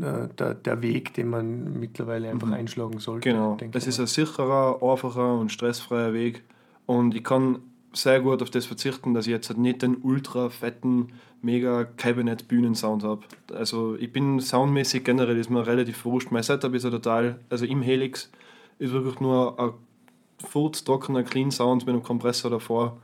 äh, 0.00 0.28
der, 0.38 0.54
der 0.54 0.82
Weg, 0.82 1.14
den 1.14 1.28
man 1.28 1.78
mittlerweile 1.78 2.30
einfach 2.30 2.50
einschlagen 2.50 2.98
sollte. 2.98 3.30
Genau. 3.30 3.56
Es 3.72 3.84
ich 3.84 3.88
ist 3.88 4.00
ein 4.00 4.06
sicherer, 4.06 4.82
einfacher 4.82 5.38
und 5.38 5.50
stressfreier 5.50 6.12
Weg. 6.12 6.42
Und 6.86 7.14
ich 7.14 7.24
kann 7.24 7.60
sehr 7.92 8.20
gut 8.20 8.42
auf 8.42 8.50
das 8.50 8.66
verzichten, 8.66 9.14
dass 9.14 9.26
ich 9.26 9.32
jetzt 9.32 9.48
halt 9.48 9.58
nicht 9.58 9.82
den 9.82 9.96
ultra 10.02 10.50
fetten, 10.50 11.08
mega 11.40 11.84
Cabinet-Bühnen-Sound 11.84 13.04
habe. 13.04 13.22
Also 13.54 13.96
ich 13.96 14.12
bin 14.12 14.40
soundmäßig 14.40 15.04
generell 15.04 15.38
ist 15.38 15.50
mir 15.50 15.66
relativ 15.66 16.04
wurscht. 16.04 16.30
Mein 16.30 16.42
Setup 16.42 16.74
ist 16.74 16.84
ja 16.84 16.90
total, 16.90 17.40
also 17.48 17.64
im 17.64 17.82
Helix 17.82 18.30
ist 18.78 18.92
wirklich 18.92 19.20
nur 19.20 19.58
ein 19.58 20.72
trockener 20.84 21.22
Clean 21.22 21.50
Sound 21.50 21.86
mit 21.86 21.94
einem 21.94 22.02
Kompressor 22.02 22.50
davor. 22.50 22.98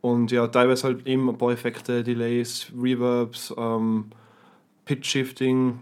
Und 0.00 0.32
ja, 0.32 0.48
teilweise 0.48 0.88
halt 0.88 1.06
eben 1.06 1.28
ein 1.28 1.38
paar 1.38 1.52
Effekte, 1.52 2.02
Delays, 2.02 2.72
Reverbs, 2.76 3.54
ähm, 3.56 4.06
Pitch-Shifting, 4.84 5.78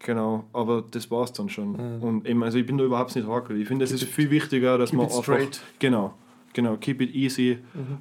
genau, 0.00 0.44
aber 0.52 0.82
das 0.90 1.10
war's 1.10 1.32
dann 1.32 1.48
schon. 1.48 1.74
Und 2.00 2.26
eben, 2.26 2.42
also 2.42 2.58
ich 2.58 2.66
bin 2.66 2.78
da 2.78 2.84
überhaupt 2.84 3.14
nicht 3.14 3.26
hakelig. 3.26 3.62
Ich 3.62 3.68
finde, 3.68 3.84
es 3.84 3.92
ist 3.92 4.04
viel 4.04 4.30
wichtiger, 4.30 4.78
dass 4.78 4.90
keep 4.90 4.98
man 4.98 5.06
it 5.06 5.12
einfach, 5.12 5.22
straight. 5.22 5.60
genau, 5.78 6.14
genau, 6.52 6.76
keep 6.76 7.00
it 7.00 7.14
easy 7.14 7.58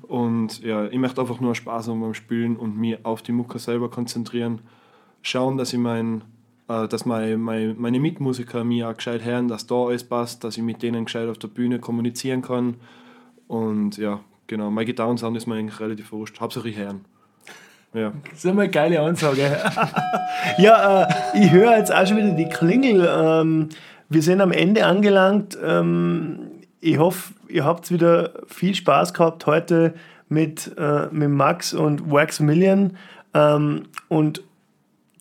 und 0.08 0.62
ja, 0.62 0.86
ich 0.86 0.98
möchte 0.98 1.22
einfach 1.22 1.40
nur 1.40 1.56
Spaß 1.56 1.88
haben 1.88 2.02
beim 2.02 2.14
Spielen 2.14 2.56
und 2.58 2.78
mich 2.78 3.04
auf 3.06 3.22
die 3.22 3.32
Mucke 3.32 3.60
selber 3.60 3.90
konzentrieren, 3.90 4.62
schauen, 5.22 5.58
dass 5.58 5.74
ich 5.74 5.80
mein 5.80 6.24
äh, 6.68 6.88
dass 6.88 7.06
mein, 7.06 7.40
mein, 7.40 7.76
meine 7.78 8.00
Mitmusiker 8.00 8.64
mir 8.64 8.90
auch 8.90 8.96
gescheit 8.96 9.24
hören, 9.24 9.48
dass 9.48 9.68
da 9.68 9.76
alles 9.86 10.04
passt, 10.04 10.44
dass 10.44 10.58
ich 10.58 10.64
mit 10.64 10.82
denen 10.82 11.06
gescheit 11.06 11.30
auf 11.30 11.38
der 11.38 11.48
Bühne 11.48 11.80
kommunizieren 11.80 12.42
kann 12.42 12.76
und 13.48 13.98
ja, 13.98 14.22
genau, 14.48 14.72
mein 14.72 14.86
Gitarrensound 14.86 15.38
ist 15.38 15.48
mir 15.48 15.56
eigentlich 15.56 15.80
relativ 15.80 16.12
wurscht, 16.12 16.40
hauptsächlich 16.40 16.78
hören. 16.78 17.06
Ja. 17.96 18.12
Das 18.30 18.40
ist 18.40 18.46
immer 18.46 18.64
eine 18.64 18.72
geile 18.72 19.00
Ansage. 19.00 19.42
ja, 20.58 21.04
äh, 21.04 21.40
ich 21.40 21.52
höre 21.52 21.78
jetzt 21.78 21.94
auch 21.94 22.06
schon 22.06 22.18
wieder 22.18 22.32
die 22.32 22.50
Klingel. 22.50 23.08
Ähm, 23.10 23.70
wir 24.10 24.22
sind 24.22 24.42
am 24.42 24.52
Ende 24.52 24.86
angelangt. 24.86 25.58
Ähm, 25.64 26.40
ich 26.82 27.00
hoffe, 27.00 27.34
ihr 27.48 27.64
habt 27.64 27.90
wieder 27.92 28.32
viel 28.48 28.76
Spaß 28.76 29.14
gehabt 29.14 29.46
heute 29.46 29.94
mit, 30.28 30.76
äh, 30.78 31.08
mit 31.10 31.30
Max 31.30 31.74
und 31.74 32.12
Wax 32.12 32.42
Million. 32.42 32.98
Ähm, 33.34 33.84
und 34.10 34.44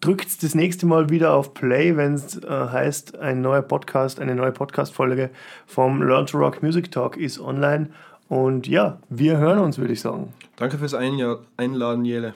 drückt 0.01 0.43
das 0.43 0.55
nächste 0.57 0.85
Mal 0.85 1.11
wieder 1.11 1.33
auf 1.33 1.55
Play, 1.55 1.97
wenn 1.97 2.15
es 2.15 2.43
äh, 2.43 2.49
heißt, 2.49 3.19
ein 3.21 3.41
neuer 3.41 3.63
Podcast, 3.63 4.21
eine 4.21 4.35
neue 4.35 4.53
Podcast-Folge 4.53 5.31
vom 5.67 6.03
Learn 6.03 6.27
to 6.27 6.39
Rock 6.39 6.63
Music 6.63 6.91
Talk 6.91 7.17
ist 7.17 7.41
online. 7.41 7.91
Und 8.29 8.67
ja, 8.67 8.99
wir 9.09 9.39
hören 9.39 9.59
uns, 9.59 9.79
würde 9.79 9.93
ich 9.93 10.01
sagen. 10.01 10.33
Danke 10.57 10.79
fürs 10.79 10.95
Einladen, 10.95 12.05
Jele. 12.05 12.35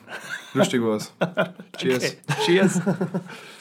Lustig 0.54 0.82
war's. 0.82 1.12
Cheers. 1.78 2.16
Cheers. 2.44 2.80